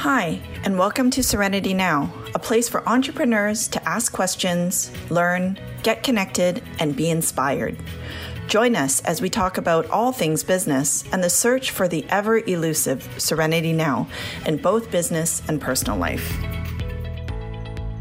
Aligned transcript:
Hi, 0.00 0.40
and 0.64 0.78
welcome 0.78 1.10
to 1.10 1.22
Serenity 1.22 1.74
Now, 1.74 2.10
a 2.34 2.38
place 2.38 2.70
for 2.70 2.88
entrepreneurs 2.88 3.68
to 3.68 3.86
ask 3.86 4.10
questions, 4.10 4.90
learn, 5.10 5.60
get 5.82 6.02
connected, 6.02 6.62
and 6.78 6.96
be 6.96 7.10
inspired. 7.10 7.76
Join 8.46 8.76
us 8.76 9.02
as 9.02 9.20
we 9.20 9.28
talk 9.28 9.58
about 9.58 9.90
all 9.90 10.10
things 10.10 10.42
business 10.42 11.04
and 11.12 11.22
the 11.22 11.28
search 11.28 11.70
for 11.70 11.86
the 11.86 12.06
ever 12.08 12.38
elusive 12.38 13.06
Serenity 13.18 13.74
Now 13.74 14.08
in 14.46 14.56
both 14.56 14.90
business 14.90 15.42
and 15.48 15.60
personal 15.60 15.98
life. 15.98 16.34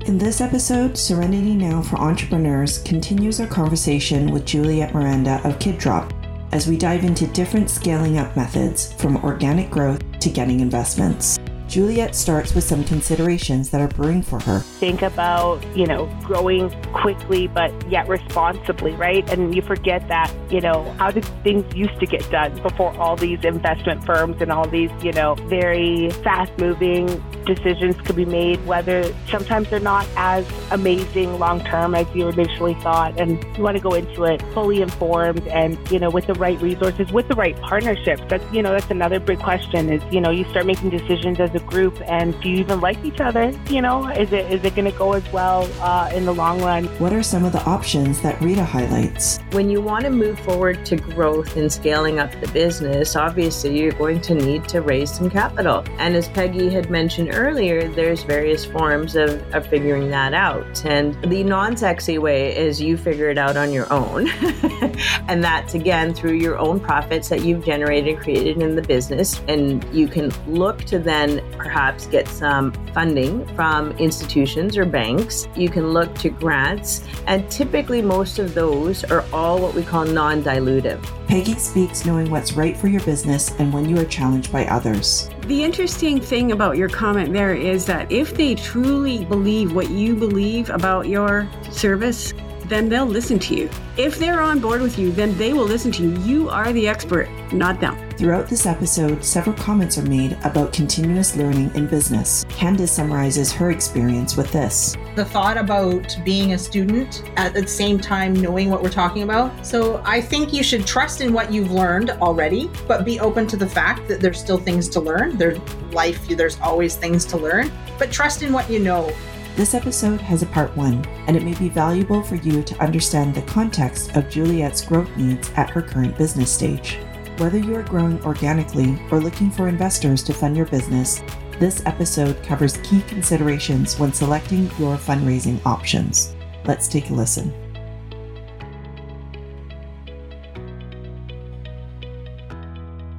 In 0.05 0.17
this 0.17 0.39
episode, 0.39 0.97
Serenity 0.97 1.53
Now 1.53 1.81
for 1.81 1.97
Entrepreneurs 1.97 2.77
continues 2.83 3.41
our 3.41 3.47
conversation 3.47 4.31
with 4.31 4.45
Juliette 4.45 4.93
Miranda 4.93 5.41
of 5.43 5.59
KidDrop 5.59 6.13
as 6.53 6.65
we 6.65 6.77
dive 6.77 7.03
into 7.03 7.27
different 7.27 7.69
scaling 7.69 8.17
up 8.17 8.37
methods 8.37 8.93
from 8.93 9.17
organic 9.17 9.69
growth 9.69 10.01
to 10.21 10.29
getting 10.29 10.61
investments. 10.61 11.38
Juliette 11.69 12.15
starts 12.15 12.55
with 12.55 12.63
some 12.63 12.83
considerations 12.83 13.69
that 13.69 13.79
are 13.79 13.87
brewing 13.87 14.23
for 14.23 14.39
her. 14.39 14.59
Think 14.59 15.03
about, 15.03 15.63
you 15.77 15.85
know, 15.85 16.07
growing 16.23 16.71
quickly 16.93 17.45
but 17.45 17.71
yet 17.91 18.07
responsibly, 18.07 18.93
right? 18.93 19.29
And 19.31 19.53
you 19.53 19.61
forget 19.61 20.07
that, 20.07 20.33
you 20.49 20.61
know, 20.61 20.83
how 20.97 21.11
did 21.11 21.25
things 21.43 21.63
used 21.75 21.99
to 21.99 22.07
get 22.07 22.27
done 22.31 22.59
before 22.63 22.97
all 22.97 23.15
these 23.15 23.45
investment 23.45 24.03
firms 24.03 24.41
and 24.41 24.51
all 24.51 24.67
these, 24.67 24.89
you 25.03 25.11
know, 25.11 25.35
very 25.47 26.09
fast 26.23 26.51
moving 26.57 27.07
decisions 27.55 27.95
could 28.01 28.15
be 28.15 28.25
made, 28.25 28.65
whether 28.65 29.13
sometimes 29.27 29.69
they're 29.69 29.79
not 29.79 30.07
as 30.15 30.45
amazing 30.71 31.39
long 31.39 31.63
term 31.63 31.95
as 31.95 32.07
you 32.13 32.27
initially 32.29 32.75
thought. 32.75 33.19
And 33.19 33.43
you 33.57 33.63
want 33.63 33.77
to 33.77 33.83
go 33.83 33.93
into 33.93 34.23
it 34.23 34.41
fully 34.53 34.81
informed 34.81 35.47
and, 35.47 35.77
you 35.91 35.99
know, 35.99 36.09
with 36.09 36.27
the 36.27 36.35
right 36.35 36.59
resources, 36.61 37.11
with 37.11 37.27
the 37.27 37.35
right 37.35 37.59
partnerships. 37.61 38.21
That's, 38.27 38.43
you 38.53 38.61
know, 38.61 38.71
that's 38.71 38.91
another 38.91 39.19
big 39.19 39.39
question 39.39 39.91
is, 39.91 40.01
you 40.13 40.21
know, 40.21 40.29
you 40.29 40.45
start 40.49 40.65
making 40.65 40.89
decisions 40.89 41.39
as 41.39 41.53
a 41.55 41.59
group 41.59 41.99
and 42.09 42.39
do 42.41 42.49
you 42.49 42.57
even 42.57 42.79
like 42.79 43.03
each 43.03 43.19
other? 43.19 43.51
You 43.69 43.81
know, 43.81 44.07
is 44.07 44.31
it, 44.31 44.51
is 44.51 44.63
it 44.63 44.75
going 44.75 44.91
to 44.91 44.97
go 44.97 45.13
as 45.13 45.27
well 45.31 45.69
uh, 45.81 46.11
in 46.13 46.25
the 46.25 46.33
long 46.33 46.61
run? 46.61 46.85
What 46.99 47.13
are 47.13 47.23
some 47.23 47.43
of 47.45 47.51
the 47.51 47.63
options 47.63 48.21
that 48.21 48.39
Rita 48.41 48.63
highlights? 48.63 49.39
When 49.51 49.69
you 49.69 49.81
want 49.81 50.05
to 50.05 50.11
move 50.11 50.39
forward 50.39 50.85
to 50.85 50.95
growth 50.95 51.57
and 51.57 51.71
scaling 51.71 52.19
up 52.19 52.31
the 52.39 52.47
business, 52.49 53.15
obviously 53.15 53.79
you're 53.79 53.91
going 53.93 54.21
to 54.21 54.35
need 54.35 54.67
to 54.69 54.81
raise 54.81 55.11
some 55.11 55.29
capital. 55.29 55.83
And 55.97 56.15
as 56.15 56.27
Peggy 56.29 56.69
had 56.69 56.89
mentioned 56.89 57.29
earlier, 57.33 57.38
there's 57.39 58.23
various 58.23 58.65
forms 58.65 59.15
of, 59.15 59.41
of 59.53 59.65
figuring 59.67 60.09
that 60.09 60.33
out. 60.33 60.85
And 60.85 61.13
the 61.23 61.43
non 61.43 61.77
sexy 61.77 62.17
way 62.17 62.55
is 62.55 62.81
you 62.81 62.97
figure 62.97 63.29
it 63.29 63.37
out 63.37 63.57
on 63.57 63.71
your 63.71 63.91
own. 63.91 64.27
and 65.27 65.43
that's 65.43 65.73
again 65.73 66.13
through 66.13 66.33
your 66.33 66.57
own 66.57 66.79
profits 66.79 67.29
that 67.29 67.43
you've 67.43 67.63
generated 67.63 68.15
and 68.15 68.23
created 68.23 68.61
in 68.61 68.75
the 68.75 68.81
business. 68.81 69.41
And 69.47 69.83
you 69.93 70.07
can 70.07 70.29
look 70.47 70.83
to 70.85 70.99
then 70.99 71.41
perhaps 71.57 72.07
get 72.07 72.27
some 72.27 72.71
funding 72.93 73.45
from 73.55 73.91
institutions 73.93 74.77
or 74.77 74.85
banks. 74.85 75.47
You 75.55 75.69
can 75.69 75.91
look 75.91 76.13
to 76.15 76.29
grants. 76.29 77.05
And 77.27 77.49
typically, 77.49 78.01
most 78.01 78.39
of 78.39 78.53
those 78.53 79.03
are 79.05 79.23
all 79.31 79.61
what 79.61 79.73
we 79.73 79.83
call 79.83 80.05
non 80.05 80.43
dilutive. 80.43 81.03
Peggy 81.29 81.53
speaks 81.59 82.07
knowing 82.07 82.31
what's 82.31 82.53
right 82.53 82.75
for 82.75 82.87
your 82.87 83.01
business 83.01 83.51
and 83.59 83.71
when 83.71 83.87
you 83.87 83.99
are 83.99 84.05
challenged 84.05 84.51
by 84.51 84.65
others. 84.65 85.29
The 85.41 85.63
interesting 85.63 86.19
thing 86.19 86.53
about 86.53 86.75
your 86.75 86.89
comment 86.89 87.33
there 87.33 87.53
is 87.53 87.85
that 87.85 88.11
if 88.11 88.33
they 88.33 88.55
truly 88.55 89.25
believe 89.25 89.75
what 89.75 89.91
you 89.91 90.15
believe 90.15 90.71
about 90.71 91.07
your 91.07 91.47
service, 91.69 92.33
then 92.65 92.89
they'll 92.89 93.05
listen 93.05 93.37
to 93.37 93.55
you. 93.55 93.69
If 93.95 94.17
they're 94.17 94.41
on 94.41 94.59
board 94.59 94.81
with 94.81 94.97
you, 94.97 95.11
then 95.11 95.37
they 95.37 95.53
will 95.53 95.65
listen 95.65 95.91
to 95.91 96.01
you. 96.01 96.17
You 96.21 96.49
are 96.49 96.73
the 96.73 96.87
expert, 96.87 97.29
not 97.53 97.79
them. 97.79 98.08
Throughout 98.19 98.49
this 98.49 98.65
episode, 98.65 99.23
several 99.23 99.55
comments 99.55 99.97
are 99.97 100.01
made 100.01 100.37
about 100.43 100.73
continuous 100.73 101.37
learning 101.37 101.73
in 101.73 101.87
business. 101.87 102.43
Candice 102.49 102.89
summarizes 102.89 103.53
her 103.53 103.71
experience 103.71 104.35
with 104.35 104.51
this. 104.51 104.97
The 105.15 105.23
thought 105.23 105.55
about 105.55 106.17
being 106.25 106.51
a 106.51 106.57
student 106.57 107.23
at 107.37 107.53
the 107.53 107.65
same 107.65 107.97
time 107.97 108.33
knowing 108.33 108.69
what 108.69 108.83
we're 108.83 108.89
talking 108.89 109.23
about. 109.23 109.65
So 109.65 110.01
I 110.03 110.19
think 110.19 110.51
you 110.51 110.63
should 110.63 110.85
trust 110.85 111.21
in 111.21 111.31
what 111.31 111.49
you've 111.49 111.71
learned 111.71 112.09
already, 112.09 112.69
but 112.89 113.05
be 113.05 113.21
open 113.21 113.47
to 113.47 113.55
the 113.55 113.69
fact 113.69 114.09
that 114.09 114.19
there's 114.19 114.37
still 114.37 114.57
things 114.57 114.89
to 114.89 114.99
learn. 114.99 115.37
There's 115.37 115.57
life, 115.93 116.27
there's 116.27 116.59
always 116.59 116.97
things 116.97 117.23
to 117.23 117.37
learn, 117.37 117.71
but 117.97 118.11
trust 118.11 118.43
in 118.43 118.51
what 118.51 118.69
you 118.69 118.79
know 118.79 119.09
this 119.55 119.73
episode 119.73 120.21
has 120.21 120.41
a 120.41 120.45
part 120.45 120.73
one, 120.77 121.03
and 121.27 121.35
it 121.35 121.43
may 121.43 121.53
be 121.55 121.67
valuable 121.67 122.23
for 122.23 122.35
you 122.35 122.63
to 122.63 122.81
understand 122.81 123.35
the 123.35 123.41
context 123.41 124.15
of 124.15 124.29
Juliette's 124.29 124.81
growth 124.81 125.09
needs 125.17 125.51
at 125.57 125.69
her 125.69 125.81
current 125.81 126.17
business 126.17 126.49
stage. 126.49 126.97
Whether 127.39 127.57
you 127.57 127.73
are 127.77 127.83
growing 127.83 128.21
organically 128.25 129.01
or 129.09 129.21
looking 129.21 129.49
for 129.49 129.69
investors 129.69 130.23
to 130.23 130.33
fund 130.33 130.57
your 130.57 130.65
business, 130.65 131.21
this 131.57 131.81
episode 131.85 132.43
covers 132.43 132.75
key 132.83 133.01
considerations 133.03 133.97
when 133.97 134.11
selecting 134.11 134.63
your 134.77 134.97
fundraising 134.97 135.65
options. 135.65 136.35
Let's 136.65 136.89
take 136.89 137.09
a 137.09 137.13
listen. 137.13 137.53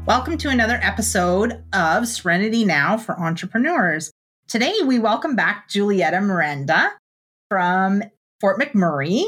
Welcome 0.05 0.37
to 0.37 0.51
another 0.51 0.79
episode 0.83 1.65
of 1.73 2.07
Serenity 2.07 2.67
Now 2.67 2.99
for 2.99 3.19
Entrepreneurs. 3.19 4.13
Today, 4.49 4.75
we 4.85 4.99
welcome 4.99 5.35
back 5.35 5.71
Julietta 5.71 6.21
Miranda 6.21 6.93
from 7.49 8.03
Fort 8.39 8.61
McMurray. 8.61 9.25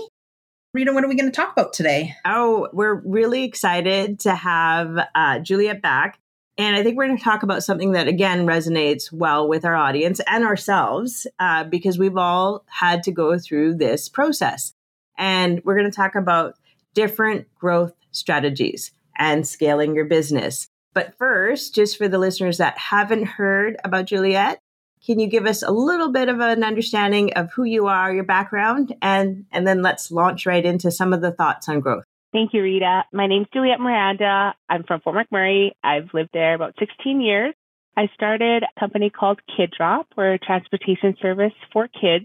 Rita, 0.75 0.95
what 0.95 1.05
are 1.05 1.09
we 1.09 1.17
going 1.17 1.31
to 1.31 1.37
talk 1.37 1.53
about 1.53 1.75
today? 1.75 2.15
Oh, 2.25 2.69
we're 2.73 2.95
really 2.95 3.45
excited 3.45 4.21
to 4.21 4.35
have 4.35 5.07
uh, 5.15 5.39
Juliette 5.41 5.83
back. 5.83 6.19
And 6.57 6.75
I 6.75 6.83
think 6.83 6.97
we're 6.97 7.07
going 7.07 7.19
to 7.19 7.25
talk 7.25 7.43
about 7.43 7.63
something 7.63 7.93
that, 7.93 8.09
again, 8.09 8.47
resonates 8.47 9.13
well 9.13 9.47
with 9.49 9.67
our 9.67 9.75
audience 9.75 10.19
and 10.27 10.45
ourselves 10.45 11.27
uh, 11.39 11.65
because 11.65 11.99
we've 11.99 12.17
all 12.17 12.65
had 12.69 13.03
to 13.03 13.13
go 13.13 13.39
through 13.39 13.75
this 13.75 14.09
process. 14.09 14.73
And 15.19 15.61
we're 15.63 15.77
going 15.77 15.91
to 15.91 15.95
talk 15.97 16.15
about 16.15 16.55
different 16.95 17.55
growth 17.55 17.93
strategies 18.11 18.93
and 19.19 19.47
scaling 19.47 19.95
your 19.95 20.07
business. 20.07 20.69
But 20.95 21.19
first, 21.19 21.75
just 21.75 21.99
for 21.99 22.09
the 22.09 22.19
listeners 22.19 22.57
that 22.59 22.79
haven't 22.79 23.25
heard 23.25 23.77
about 23.85 24.07
Juliette, 24.07 24.62
can 25.05 25.19
you 25.19 25.27
give 25.27 25.47
us 25.47 25.63
a 25.63 25.71
little 25.71 26.13
bit 26.13 26.29
of 26.29 26.41
an 26.41 26.63
understanding 26.63 27.33
of 27.35 27.53
who 27.53 27.65
you 27.65 27.87
are, 27.87 28.13
your 28.13 28.25
background, 28.25 28.95
and 29.03 29.47
and 29.53 29.67
then 29.67 29.83
let's 29.83 30.11
launch 30.11 30.47
right 30.47 30.65
into 30.65 30.91
some 30.91 31.13
of 31.13 31.21
the 31.21 31.33
thoughts 31.33 31.69
on 31.69 31.81
growth. 31.81 32.05
Thank 32.33 32.55
you, 32.55 32.63
Rita. 32.63 33.05
My 33.13 33.27
name's 33.27 33.49
Juliette 33.53 33.81
Miranda. 33.81 34.55
I'm 34.69 34.85
from 34.85 35.01
Fort 35.01 35.17
McMurray. 35.17 35.73
I've 35.85 36.09
lived 36.15 36.31
there 36.33 36.55
about 36.55 36.75
16 36.79 37.21
years. 37.21 37.55
I 37.95 38.09
started 38.15 38.63
a 38.63 38.81
company 38.81 39.11
called 39.11 39.41
KidDrop. 39.51 40.05
We're 40.17 40.35
a 40.35 40.39
transportation 40.39 41.15
service 41.21 41.53
for 41.75 41.89
kids, 41.89 42.25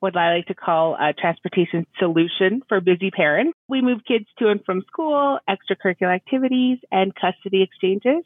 what 0.00 0.16
I 0.16 0.34
like 0.34 0.46
to 0.46 0.54
call 0.54 0.96
a 0.96 1.12
transportation 1.12 1.86
solution 2.00 2.62
for 2.68 2.80
busy 2.80 3.12
parents. 3.12 3.56
We 3.68 3.80
move 3.80 4.00
kids 4.08 4.26
to 4.40 4.48
and 4.48 4.60
from 4.64 4.82
school, 4.88 5.38
extracurricular 5.48 6.12
activities, 6.12 6.78
and 6.90 7.14
custody 7.14 7.62
exchanges. 7.62 8.24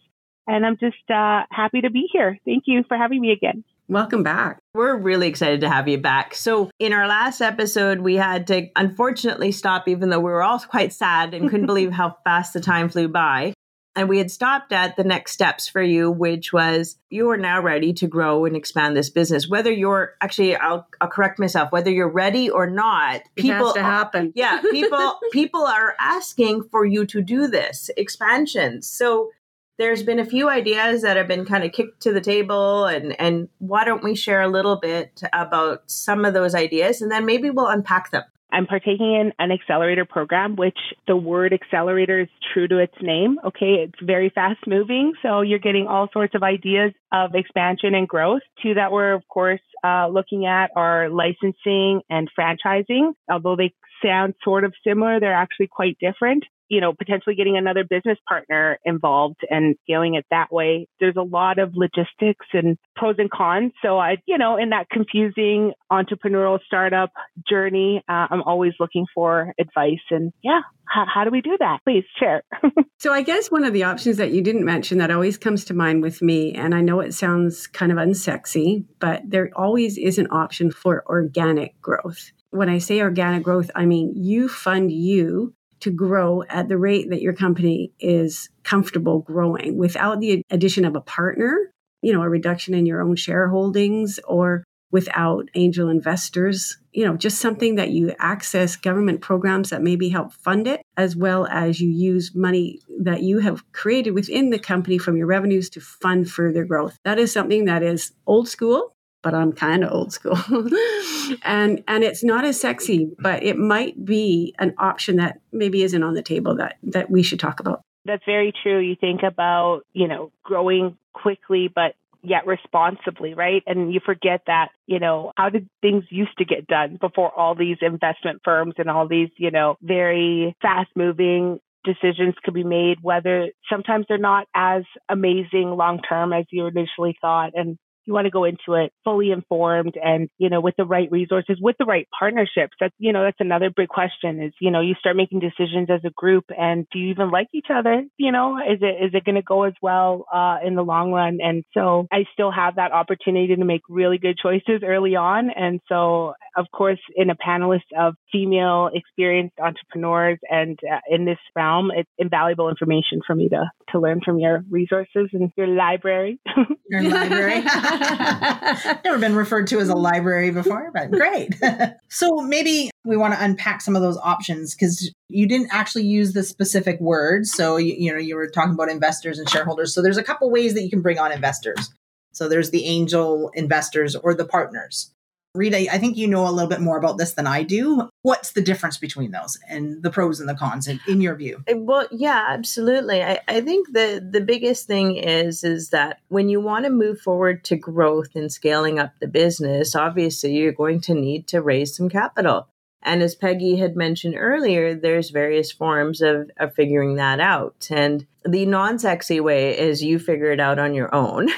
And 0.48 0.64
I'm 0.64 0.78
just 0.78 1.10
uh, 1.10 1.42
happy 1.50 1.82
to 1.82 1.90
be 1.90 2.08
here. 2.10 2.38
Thank 2.46 2.64
you 2.66 2.82
for 2.88 2.96
having 2.96 3.20
me 3.20 3.32
again. 3.32 3.64
Welcome 3.86 4.22
back. 4.22 4.58
We're 4.74 4.96
really 4.96 5.28
excited 5.28 5.60
to 5.60 5.68
have 5.68 5.88
you 5.88 5.98
back. 5.98 6.34
So, 6.34 6.70
in 6.78 6.92
our 6.92 7.06
last 7.06 7.40
episode, 7.42 8.00
we 8.00 8.16
had 8.16 8.46
to 8.48 8.68
unfortunately 8.74 9.52
stop, 9.52 9.88
even 9.88 10.08
though 10.08 10.18
we 10.18 10.24
were 10.24 10.42
all 10.42 10.58
quite 10.70 10.92
sad 10.92 11.34
and 11.34 11.50
couldn't 11.50 11.66
believe 11.66 11.92
how 11.92 12.16
fast 12.24 12.54
the 12.54 12.60
time 12.60 12.88
flew 12.88 13.08
by. 13.08 13.52
And 13.94 14.08
we 14.08 14.18
had 14.18 14.30
stopped 14.30 14.72
at 14.72 14.96
the 14.96 15.02
next 15.04 15.32
steps 15.32 15.66
for 15.66 15.82
you, 15.82 16.10
which 16.10 16.52
was 16.52 16.96
you 17.10 17.28
are 17.30 17.36
now 17.36 17.60
ready 17.60 17.92
to 17.94 18.06
grow 18.06 18.44
and 18.44 18.54
expand 18.54 18.96
this 18.96 19.10
business. 19.10 19.48
Whether 19.48 19.72
you're 19.72 20.14
actually, 20.20 20.54
I'll, 20.54 20.86
I'll 21.00 21.08
correct 21.08 21.40
myself, 21.40 21.72
whether 21.72 21.90
you're 21.90 22.08
ready 22.08 22.48
or 22.48 22.70
not, 22.70 23.22
people 23.34 23.50
it 23.50 23.64
has 23.64 23.72
to 23.74 23.82
happen. 23.82 24.32
yeah, 24.36 24.60
people 24.70 25.18
people 25.32 25.62
are 25.64 25.96
asking 25.98 26.68
for 26.70 26.84
you 26.86 27.06
to 27.06 27.20
do 27.20 27.48
this 27.48 27.90
expansion. 27.96 28.82
So 28.82 29.30
there's 29.78 30.02
been 30.02 30.18
a 30.18 30.24
few 30.24 30.48
ideas 30.48 31.02
that 31.02 31.16
have 31.16 31.28
been 31.28 31.44
kind 31.44 31.64
of 31.64 31.72
kicked 31.72 32.02
to 32.02 32.12
the 32.12 32.20
table 32.20 32.84
and 32.86 33.18
and 33.20 33.48
why 33.58 33.84
don't 33.84 34.04
we 34.04 34.14
share 34.14 34.42
a 34.42 34.48
little 34.48 34.76
bit 34.76 35.22
about 35.32 35.90
some 35.90 36.24
of 36.24 36.34
those 36.34 36.54
ideas 36.54 37.00
and 37.00 37.10
then 37.10 37.24
maybe 37.24 37.50
we'll 37.50 37.68
unpack 37.68 38.10
them 38.10 38.24
I'm 38.50 38.66
partaking 38.66 39.14
in 39.14 39.32
an 39.38 39.52
accelerator 39.52 40.06
program, 40.06 40.56
which 40.56 40.78
the 41.06 41.16
word 41.16 41.52
accelerator 41.52 42.20
is 42.20 42.28
true 42.52 42.66
to 42.68 42.78
its 42.78 42.94
name. 43.02 43.38
Okay. 43.44 43.86
It's 43.86 44.00
very 44.02 44.30
fast 44.30 44.60
moving. 44.66 45.12
So 45.22 45.42
you're 45.42 45.58
getting 45.58 45.86
all 45.86 46.08
sorts 46.12 46.34
of 46.34 46.42
ideas 46.42 46.92
of 47.12 47.34
expansion 47.34 47.94
and 47.94 48.08
growth. 48.08 48.40
Two 48.62 48.74
that 48.74 48.90
we're, 48.90 49.12
of 49.12 49.26
course, 49.28 49.60
uh, 49.84 50.08
looking 50.08 50.46
at 50.46 50.70
are 50.76 51.10
licensing 51.10 52.00
and 52.08 52.30
franchising. 52.38 53.12
Although 53.30 53.56
they 53.56 53.74
sound 54.02 54.34
sort 54.42 54.64
of 54.64 54.72
similar, 54.82 55.20
they're 55.20 55.34
actually 55.34 55.66
quite 55.66 55.98
different. 56.00 56.44
You 56.68 56.80
know, 56.80 56.92
potentially 56.92 57.34
getting 57.34 57.56
another 57.56 57.84
business 57.88 58.18
partner 58.28 58.78
involved 58.84 59.40
and 59.48 59.76
scaling 59.82 60.14
it 60.14 60.26
that 60.30 60.52
way. 60.52 60.86
There's 61.00 61.16
a 61.16 61.22
lot 61.22 61.58
of 61.58 61.72
logistics 61.74 62.46
and 62.52 62.76
pros 62.96 63.16
and 63.18 63.30
cons. 63.30 63.72
So 63.82 63.98
I, 63.98 64.16
you 64.26 64.38
know, 64.38 64.56
in 64.56 64.70
that 64.70 64.88
confusing 64.90 65.72
entrepreneurial 65.90 66.58
startup 66.66 67.10
journey, 67.48 68.02
uh, 68.08 68.26
I'm 68.30 68.42
always 68.42 68.72
looking 68.78 69.06
for 69.14 69.52
advice 69.58 69.98
and 70.10 70.32
yeah, 70.42 70.60
how, 70.88 71.04
how 71.12 71.24
do 71.24 71.30
we 71.30 71.40
do 71.40 71.56
that? 71.60 71.78
Please 71.84 72.04
share. 72.18 72.42
so 72.98 73.12
I 73.12 73.22
guess 73.22 73.50
one 73.50 73.64
of 73.64 73.72
the 73.72 73.84
options 73.84 74.16
that 74.16 74.32
you 74.32 74.42
didn't 74.42 74.64
mention 74.64 74.98
that 74.98 75.10
always 75.10 75.38
comes 75.38 75.64
to 75.66 75.74
mind 75.74 76.02
with 76.02 76.22
me, 76.22 76.54
and 76.54 76.74
I 76.74 76.80
know 76.80 77.00
it 77.00 77.14
sounds 77.14 77.66
kind 77.66 77.92
of 77.92 77.98
unsexy, 77.98 78.84
but 78.98 79.22
there 79.26 79.50
always 79.54 79.98
is 79.98 80.18
an 80.18 80.28
option 80.30 80.70
for 80.70 81.04
organic 81.06 81.80
growth. 81.80 82.32
When 82.50 82.68
I 82.68 82.78
say 82.78 83.00
organic 83.00 83.42
growth, 83.42 83.70
I 83.74 83.84
mean 83.84 84.14
you 84.16 84.48
fund 84.48 84.90
you 84.90 85.54
to 85.80 85.90
grow 85.90 86.42
at 86.48 86.68
the 86.68 86.78
rate 86.78 87.10
that 87.10 87.22
your 87.22 87.32
company 87.32 87.92
is 88.00 88.48
comfortable 88.62 89.20
growing 89.20 89.76
without 89.76 90.20
the 90.20 90.42
addition 90.50 90.84
of 90.84 90.96
a 90.96 91.00
partner, 91.00 91.72
you 92.02 92.12
know, 92.12 92.22
a 92.22 92.28
reduction 92.28 92.74
in 92.74 92.86
your 92.86 93.02
own 93.02 93.16
shareholdings 93.16 94.18
or 94.26 94.64
without 94.90 95.48
angel 95.54 95.88
investors, 95.88 96.78
you 96.92 97.04
know, 97.04 97.16
just 97.16 97.38
something 97.38 97.74
that 97.74 97.90
you 97.90 98.14
access 98.18 98.74
government 98.76 99.20
programs 99.20 99.70
that 99.70 99.82
maybe 99.82 100.08
help 100.08 100.32
fund 100.32 100.66
it, 100.66 100.80
as 100.96 101.14
well 101.14 101.46
as 101.48 101.80
you 101.80 101.90
use 101.90 102.34
money 102.34 102.80
that 103.00 103.22
you 103.22 103.38
have 103.38 103.70
created 103.72 104.12
within 104.12 104.50
the 104.50 104.58
company 104.58 104.96
from 104.96 105.16
your 105.16 105.26
revenues 105.26 105.68
to 105.68 105.80
fund 105.80 106.30
further 106.30 106.64
growth. 106.64 106.96
That 107.04 107.18
is 107.18 107.32
something 107.32 107.66
that 107.66 107.82
is 107.82 108.12
old 108.26 108.48
school 108.48 108.94
but 109.28 109.36
I'm 109.36 109.52
kind 109.52 109.84
of 109.84 109.92
old 109.92 110.10
school. 110.10 110.38
and 111.42 111.84
and 111.86 112.02
it's 112.02 112.24
not 112.24 112.46
as 112.46 112.58
sexy, 112.58 113.10
but 113.18 113.42
it 113.42 113.58
might 113.58 114.02
be 114.02 114.54
an 114.58 114.72
option 114.78 115.16
that 115.16 115.40
maybe 115.52 115.82
isn't 115.82 116.02
on 116.02 116.14
the 116.14 116.22
table 116.22 116.56
that 116.56 116.78
that 116.82 117.10
we 117.10 117.22
should 117.22 117.38
talk 117.38 117.60
about. 117.60 117.82
That's 118.06 118.24
very 118.24 118.54
true. 118.62 118.78
You 118.78 118.96
think 118.98 119.22
about, 119.22 119.82
you 119.92 120.08
know, 120.08 120.32
growing 120.42 120.96
quickly 121.12 121.68
but 121.68 121.94
yet 122.22 122.46
responsibly, 122.46 123.34
right? 123.34 123.62
And 123.66 123.92
you 123.92 124.00
forget 124.04 124.40
that, 124.46 124.68
you 124.86 124.98
know, 124.98 125.32
how 125.36 125.50
did 125.50 125.68
things 125.82 126.04
used 126.08 126.38
to 126.38 126.46
get 126.46 126.66
done 126.66 126.96
before 126.98 127.30
all 127.30 127.54
these 127.54 127.76
investment 127.82 128.40
firms 128.42 128.74
and 128.78 128.88
all 128.88 129.08
these, 129.08 129.28
you 129.36 129.50
know, 129.50 129.76
very 129.82 130.56
fast 130.62 130.88
moving 130.96 131.60
decisions 131.84 132.34
could 132.42 132.54
be 132.54 132.64
made, 132.64 132.98
whether 133.02 133.50
sometimes 133.70 134.06
they're 134.08 134.16
not 134.16 134.46
as 134.54 134.84
amazing 135.10 135.70
long 135.76 136.00
term 136.00 136.32
as 136.32 136.46
you 136.50 136.66
initially 136.66 137.16
thought. 137.20 137.50
And 137.54 137.78
you 138.08 138.14
want 138.14 138.24
to 138.24 138.30
go 138.30 138.44
into 138.44 138.72
it 138.72 138.90
fully 139.04 139.30
informed 139.30 139.94
and, 140.02 140.30
you 140.38 140.48
know, 140.48 140.62
with 140.62 140.74
the 140.78 140.84
right 140.86 141.12
resources, 141.12 141.58
with 141.60 141.76
the 141.78 141.84
right 141.84 142.08
partnerships. 142.18 142.72
That's, 142.80 142.94
you 142.98 143.12
know, 143.12 143.22
that's 143.22 143.36
another 143.38 143.70
big 143.74 143.88
question 143.88 144.42
is, 144.42 144.54
you 144.60 144.70
know, 144.70 144.80
you 144.80 144.94
start 144.98 145.14
making 145.14 145.40
decisions 145.40 145.90
as 145.90 146.00
a 146.06 146.10
group 146.10 146.44
and 146.48 146.86
do 146.90 146.98
you 146.98 147.10
even 147.10 147.30
like 147.30 147.48
each 147.52 147.66
other? 147.70 148.02
You 148.16 148.32
know, 148.32 148.56
is 148.56 148.78
it, 148.80 149.04
is 149.04 149.10
it 149.12 149.24
going 149.24 149.34
to 149.34 149.42
go 149.42 149.64
as 149.64 149.74
well, 149.82 150.24
uh, 150.32 150.56
in 150.64 150.74
the 150.74 150.82
long 150.82 151.12
run? 151.12 151.38
And 151.42 151.64
so 151.74 152.06
I 152.10 152.24
still 152.32 152.50
have 152.50 152.76
that 152.76 152.92
opportunity 152.92 153.54
to 153.54 153.64
make 153.64 153.82
really 153.90 154.16
good 154.16 154.38
choices 154.38 154.80
early 154.82 155.14
on. 155.14 155.50
And 155.50 155.80
so, 155.86 156.32
of 156.56 156.66
course, 156.72 157.00
in 157.14 157.28
a 157.28 157.36
panelist 157.36 157.92
of 157.96 158.14
female 158.32 158.88
experienced 158.94 159.58
entrepreneurs 159.62 160.38
and 160.48 160.78
uh, 160.82 161.00
in 161.10 161.26
this 161.26 161.38
realm, 161.54 161.90
it's 161.94 162.08
invaluable 162.16 162.70
information 162.70 163.20
for 163.26 163.34
me 163.34 163.50
to, 163.50 163.70
to 163.90 163.98
learn 164.00 164.22
from 164.24 164.38
your 164.38 164.64
resources 164.70 165.28
and 165.34 165.52
your 165.58 165.66
library. 165.66 166.40
Your 166.88 167.02
library. 167.02 167.62
Never 169.04 169.18
been 169.18 169.34
referred 169.34 169.66
to 169.68 169.78
as 169.78 169.88
a 169.88 169.94
library 169.94 170.50
before, 170.50 170.90
but 170.92 171.10
great. 171.10 171.54
so 172.08 172.36
maybe 172.36 172.90
we 173.04 173.16
want 173.16 173.34
to 173.34 173.42
unpack 173.42 173.80
some 173.80 173.96
of 173.96 174.02
those 174.02 174.18
options 174.18 174.74
because 174.74 175.12
you 175.28 175.46
didn't 175.46 175.68
actually 175.72 176.04
use 176.04 176.32
the 176.32 176.42
specific 176.42 177.00
words. 177.00 177.52
So 177.52 177.76
you, 177.76 177.94
you 177.96 178.12
know 178.12 178.18
you 178.18 178.36
were 178.36 178.48
talking 178.48 178.74
about 178.74 178.88
investors 178.88 179.38
and 179.38 179.48
shareholders. 179.48 179.94
So 179.94 180.02
there's 180.02 180.18
a 180.18 180.22
couple 180.22 180.50
ways 180.50 180.74
that 180.74 180.82
you 180.82 180.90
can 180.90 181.02
bring 181.02 181.18
on 181.18 181.32
investors. 181.32 181.92
So 182.32 182.48
there's 182.48 182.70
the 182.70 182.84
angel 182.84 183.50
investors 183.54 184.14
or 184.14 184.34
the 184.34 184.44
partners. 184.44 185.12
Rita, 185.54 185.92
I 185.92 185.98
think 185.98 186.16
you 186.16 186.28
know 186.28 186.46
a 186.46 186.50
little 186.50 186.68
bit 186.68 186.80
more 186.80 186.98
about 186.98 187.18
this 187.18 187.32
than 187.32 187.46
I 187.46 187.62
do. 187.62 188.08
What's 188.22 188.52
the 188.52 188.60
difference 188.60 188.98
between 188.98 189.30
those 189.30 189.58
and 189.68 190.02
the 190.02 190.10
pros 190.10 190.40
and 190.40 190.48
the 190.48 190.54
cons 190.54 190.86
in, 190.86 191.00
in 191.08 191.20
your 191.20 191.34
view? 191.34 191.62
Uh, 191.70 191.76
well, 191.78 192.06
yeah, 192.10 192.46
absolutely. 192.48 193.22
I, 193.22 193.40
I 193.48 193.60
think 193.60 193.92
the 193.92 194.26
the 194.30 194.40
biggest 194.40 194.86
thing 194.86 195.16
is 195.16 195.64
is 195.64 195.90
that 195.90 196.20
when 196.28 196.48
you 196.48 196.60
want 196.60 196.84
to 196.84 196.90
move 196.90 197.20
forward 197.20 197.64
to 197.64 197.76
growth 197.76 198.34
and 198.34 198.52
scaling 198.52 198.98
up 198.98 199.12
the 199.20 199.28
business, 199.28 199.96
obviously 199.96 200.54
you're 200.54 200.72
going 200.72 201.00
to 201.02 201.14
need 201.14 201.48
to 201.48 201.62
raise 201.62 201.96
some 201.96 202.08
capital. 202.08 202.68
And 203.02 203.22
as 203.22 203.34
Peggy 203.34 203.76
had 203.76 203.96
mentioned 203.96 204.34
earlier, 204.36 204.94
there's 204.94 205.30
various 205.30 205.70
forms 205.70 206.20
of, 206.20 206.50
of 206.58 206.74
figuring 206.74 207.14
that 207.16 207.38
out. 207.38 207.88
And 207.90 208.26
the 208.44 208.66
non 208.66 208.98
sexy 208.98 209.40
way 209.40 209.78
is 209.78 210.02
you 210.02 210.18
figure 210.18 210.50
it 210.50 210.60
out 210.60 210.78
on 210.78 210.94
your 210.94 211.14
own. 211.14 211.48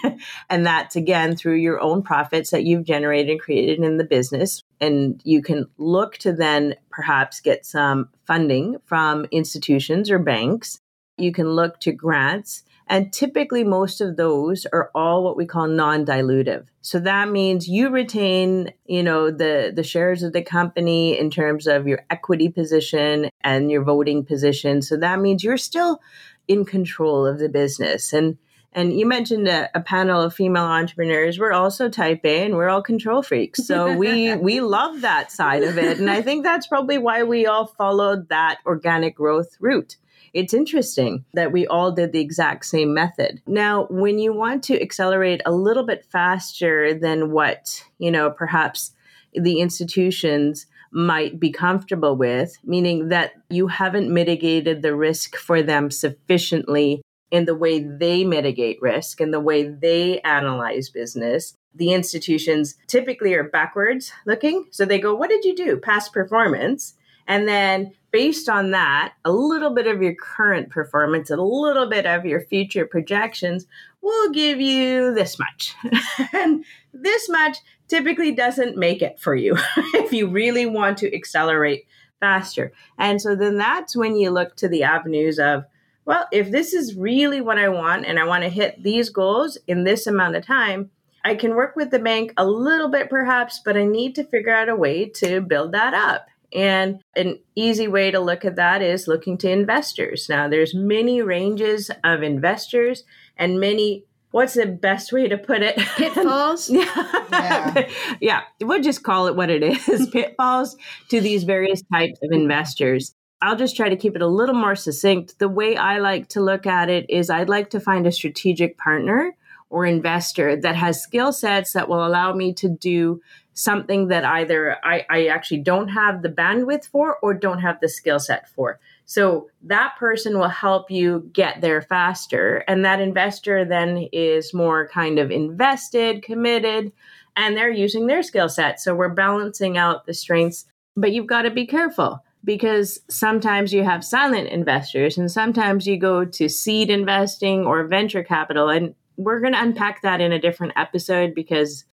and 0.50 0.66
that's 0.66 0.96
again 0.96 1.36
through 1.36 1.56
your 1.56 1.80
own 1.80 2.02
profits 2.02 2.50
that 2.50 2.64
you've 2.64 2.84
generated 2.84 3.30
and 3.30 3.40
created 3.40 3.78
in 3.78 3.96
the 3.96 4.04
business. 4.04 4.64
And 4.80 5.20
you 5.24 5.40
can 5.40 5.66
look 5.78 6.18
to 6.18 6.32
then 6.32 6.74
perhaps 6.90 7.40
get 7.40 7.64
some 7.64 8.08
funding 8.26 8.78
from 8.84 9.26
institutions 9.30 10.10
or 10.10 10.18
banks. 10.18 10.80
You 11.16 11.32
can 11.32 11.48
look 11.50 11.80
to 11.80 11.92
grants 11.92 12.64
and 12.88 13.12
typically, 13.12 13.64
most 13.64 14.00
of 14.00 14.16
those 14.16 14.66
are 14.72 14.90
all 14.94 15.22
what 15.22 15.36
we 15.36 15.46
call 15.46 15.68
non-dilutive. 15.68 16.66
So 16.80 16.98
that 17.00 17.28
means 17.28 17.68
you 17.68 17.90
retain, 17.90 18.72
you 18.86 19.02
know, 19.02 19.30
the 19.30 19.72
the 19.74 19.82
shares 19.82 20.22
of 20.22 20.32
the 20.32 20.42
company 20.42 21.18
in 21.18 21.30
terms 21.30 21.66
of 21.66 21.86
your 21.86 22.04
equity 22.08 22.48
position 22.48 23.30
and 23.42 23.70
your 23.70 23.82
voting 23.82 24.24
position. 24.24 24.80
So 24.80 24.96
that 24.96 25.20
means 25.20 25.44
you're 25.44 25.58
still 25.58 26.00
in 26.46 26.64
control 26.64 27.26
of 27.26 27.38
the 27.38 27.50
business. 27.50 28.12
And 28.14 28.38
and 28.72 28.98
you 28.98 29.06
mentioned 29.06 29.48
a, 29.48 29.68
a, 29.74 29.80
panel 29.80 30.20
of 30.20 30.34
female 30.34 30.64
entrepreneurs. 30.64 31.38
We're 31.38 31.52
also 31.52 31.88
type 31.88 32.20
A 32.24 32.44
and 32.44 32.54
we're 32.54 32.68
all 32.68 32.82
control 32.82 33.22
freaks. 33.22 33.66
So 33.66 33.96
we 33.96 34.34
we 34.36 34.60
love 34.60 35.02
that 35.02 35.32
side 35.32 35.62
of 35.62 35.78
it. 35.78 35.98
And 35.98 36.10
I 36.10 36.22
think 36.22 36.44
that's 36.44 36.66
probably 36.66 36.98
why 36.98 37.22
we 37.22 37.46
all 37.46 37.66
followed 37.66 38.28
that 38.28 38.58
organic 38.66 39.16
growth 39.16 39.56
route 39.60 39.96
it's 40.34 40.54
interesting 40.54 41.24
that 41.34 41.52
we 41.52 41.66
all 41.66 41.92
did 41.92 42.12
the 42.12 42.20
exact 42.20 42.66
same 42.66 42.94
method. 42.94 43.40
Now, 43.46 43.86
when 43.90 44.18
you 44.18 44.32
want 44.32 44.64
to 44.64 44.80
accelerate 44.80 45.42
a 45.46 45.52
little 45.52 45.84
bit 45.84 46.04
faster 46.04 46.94
than 46.94 47.30
what, 47.32 47.84
you 47.98 48.10
know, 48.10 48.30
perhaps 48.30 48.92
the 49.32 49.60
institutions 49.60 50.66
might 50.90 51.38
be 51.38 51.50
comfortable 51.50 52.16
with, 52.16 52.56
meaning 52.64 53.08
that 53.08 53.32
you 53.50 53.68
haven't 53.68 54.12
mitigated 54.12 54.82
the 54.82 54.94
risk 54.94 55.36
for 55.36 55.62
them 55.62 55.90
sufficiently 55.90 57.02
in 57.30 57.44
the 57.44 57.54
way 57.54 57.80
they 57.80 58.24
mitigate 58.24 58.80
risk 58.80 59.20
and 59.20 59.32
the 59.32 59.40
way 59.40 59.68
they 59.68 60.20
analyze 60.20 60.88
business. 60.88 61.54
The 61.74 61.92
institutions 61.92 62.74
typically 62.86 63.34
are 63.34 63.44
backwards 63.44 64.12
looking. 64.24 64.66
So 64.70 64.84
they 64.84 64.98
go, 64.98 65.14
What 65.14 65.30
did 65.30 65.44
you 65.44 65.54
do? 65.54 65.76
Past 65.76 66.12
performance. 66.12 66.94
And 67.26 67.46
then 67.46 67.92
based 68.10 68.48
on 68.48 68.70
that, 68.70 69.14
a 69.24 69.32
little 69.32 69.74
bit 69.74 69.86
of 69.86 70.02
your 70.02 70.14
current 70.14 70.70
performance 70.70 71.30
a 71.30 71.36
little 71.36 71.88
bit 71.88 72.06
of 72.06 72.24
your 72.24 72.40
future 72.40 72.86
projections 72.86 73.66
will 74.00 74.30
give 74.30 74.60
you 74.60 75.14
this 75.14 75.38
much. 75.38 75.74
and 76.32 76.64
this 76.92 77.28
much 77.28 77.58
typically 77.88 78.32
doesn't 78.32 78.76
make 78.76 79.02
it 79.02 79.18
for 79.18 79.34
you 79.34 79.56
if 79.94 80.12
you 80.12 80.28
really 80.28 80.66
want 80.66 80.98
to 80.98 81.14
accelerate 81.14 81.86
faster. 82.20 82.72
And 82.98 83.20
so 83.20 83.34
then 83.34 83.58
that's 83.58 83.96
when 83.96 84.16
you 84.16 84.30
look 84.30 84.56
to 84.56 84.68
the 84.68 84.84
avenues 84.84 85.38
of, 85.38 85.64
well, 86.04 86.26
if 86.32 86.50
this 86.50 86.72
is 86.72 86.96
really 86.96 87.40
what 87.40 87.58
I 87.58 87.68
want 87.68 88.06
and 88.06 88.18
I 88.18 88.24
want 88.24 88.42
to 88.42 88.48
hit 88.48 88.82
these 88.82 89.10
goals 89.10 89.58
in 89.66 89.84
this 89.84 90.06
amount 90.06 90.36
of 90.36 90.46
time, 90.46 90.90
I 91.24 91.34
can 91.34 91.54
work 91.54 91.76
with 91.76 91.90
the 91.90 91.98
bank 91.98 92.32
a 92.36 92.46
little 92.46 92.88
bit 92.88 93.10
perhaps, 93.10 93.60
but 93.62 93.76
I 93.76 93.84
need 93.84 94.14
to 94.14 94.24
figure 94.24 94.54
out 94.54 94.68
a 94.68 94.76
way 94.76 95.06
to 95.16 95.40
build 95.40 95.72
that 95.72 95.92
up. 95.92 96.28
And 96.54 97.00
an 97.14 97.38
easy 97.54 97.88
way 97.88 98.10
to 98.10 98.20
look 98.20 98.44
at 98.44 98.56
that 98.56 98.80
is 98.82 99.08
looking 99.08 99.36
to 99.38 99.50
investors. 99.50 100.28
Now, 100.28 100.48
there's 100.48 100.74
many 100.74 101.20
ranges 101.20 101.90
of 102.04 102.22
investors 102.22 103.04
and 103.36 103.60
many 103.60 104.04
what's 104.30 104.54
the 104.54 104.66
best 104.66 105.12
way 105.12 105.28
to 105.28 105.38
put 105.38 105.62
it? 105.62 105.76
Pitfalls. 105.96 106.70
yeah. 106.70 107.26
yeah. 107.30 107.88
yeah. 108.20 108.40
We'll 108.60 108.82
just 108.82 109.02
call 109.02 109.26
it 109.26 109.36
what 109.36 109.50
it 109.50 109.62
is 109.88 110.08
pitfalls 110.08 110.76
to 111.08 111.20
these 111.20 111.44
various 111.44 111.82
types 111.92 112.18
of 112.22 112.30
investors. 112.32 113.14
I'll 113.40 113.56
just 113.56 113.76
try 113.76 113.88
to 113.88 113.96
keep 113.96 114.16
it 114.16 114.22
a 114.22 114.26
little 114.26 114.54
more 114.54 114.74
succinct. 114.74 115.38
The 115.38 115.48
way 115.48 115.76
I 115.76 115.98
like 115.98 116.28
to 116.30 116.40
look 116.40 116.66
at 116.66 116.90
it 116.90 117.06
is 117.08 117.30
I'd 117.30 117.48
like 117.48 117.70
to 117.70 117.80
find 117.80 118.06
a 118.06 118.12
strategic 118.12 118.76
partner 118.78 119.36
or 119.70 119.86
investor 119.86 120.56
that 120.56 120.74
has 120.74 121.02
skill 121.02 121.32
sets 121.32 121.72
that 121.74 121.88
will 121.88 122.04
allow 122.04 122.32
me 122.32 122.52
to 122.54 122.68
do 122.68 123.20
something 123.58 124.06
that 124.06 124.24
either 124.24 124.76
I, 124.84 125.04
I 125.10 125.26
actually 125.26 125.58
don't 125.58 125.88
have 125.88 126.22
the 126.22 126.28
bandwidth 126.28 126.86
for 126.86 127.16
or 127.22 127.34
don't 127.34 127.58
have 127.58 127.80
the 127.80 127.88
skill 127.88 128.20
set 128.20 128.48
for. 128.48 128.78
So 129.04 129.50
that 129.62 129.96
person 129.98 130.38
will 130.38 130.48
help 130.48 130.92
you 130.92 131.28
get 131.32 131.60
there 131.60 131.82
faster. 131.82 132.58
And 132.68 132.84
that 132.84 133.00
investor 133.00 133.64
then 133.64 134.08
is 134.12 134.54
more 134.54 134.86
kind 134.86 135.18
of 135.18 135.32
invested, 135.32 136.22
committed, 136.22 136.92
and 137.34 137.56
they're 137.56 137.68
using 137.68 138.06
their 138.06 138.22
skill 138.22 138.48
set. 138.48 138.78
So 138.78 138.94
we're 138.94 139.08
balancing 139.08 139.76
out 139.76 140.06
the 140.06 140.14
strengths, 140.14 140.64
but 140.96 141.10
you've 141.10 141.26
got 141.26 141.42
to 141.42 141.50
be 141.50 141.66
careful 141.66 142.22
because 142.44 143.00
sometimes 143.10 143.72
you 143.72 143.82
have 143.82 144.04
silent 144.04 144.50
investors 144.50 145.18
and 145.18 145.28
sometimes 145.28 145.84
you 145.84 145.98
go 145.98 146.24
to 146.24 146.48
seed 146.48 146.90
investing 146.90 147.66
or 147.66 147.88
venture 147.88 148.22
capital. 148.22 148.68
And 148.68 148.94
we're 149.16 149.40
going 149.40 149.54
to 149.54 149.62
unpack 149.62 150.02
that 150.02 150.20
in 150.20 150.30
a 150.30 150.40
different 150.40 150.74
episode 150.76 151.34
because 151.34 151.84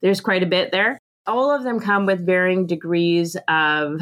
there's 0.00 0.20
quite 0.20 0.42
a 0.42 0.46
bit 0.46 0.72
there. 0.72 0.98
All 1.26 1.50
of 1.50 1.62
them 1.62 1.80
come 1.80 2.06
with 2.06 2.26
varying 2.26 2.66
degrees 2.66 3.36
of, 3.48 4.00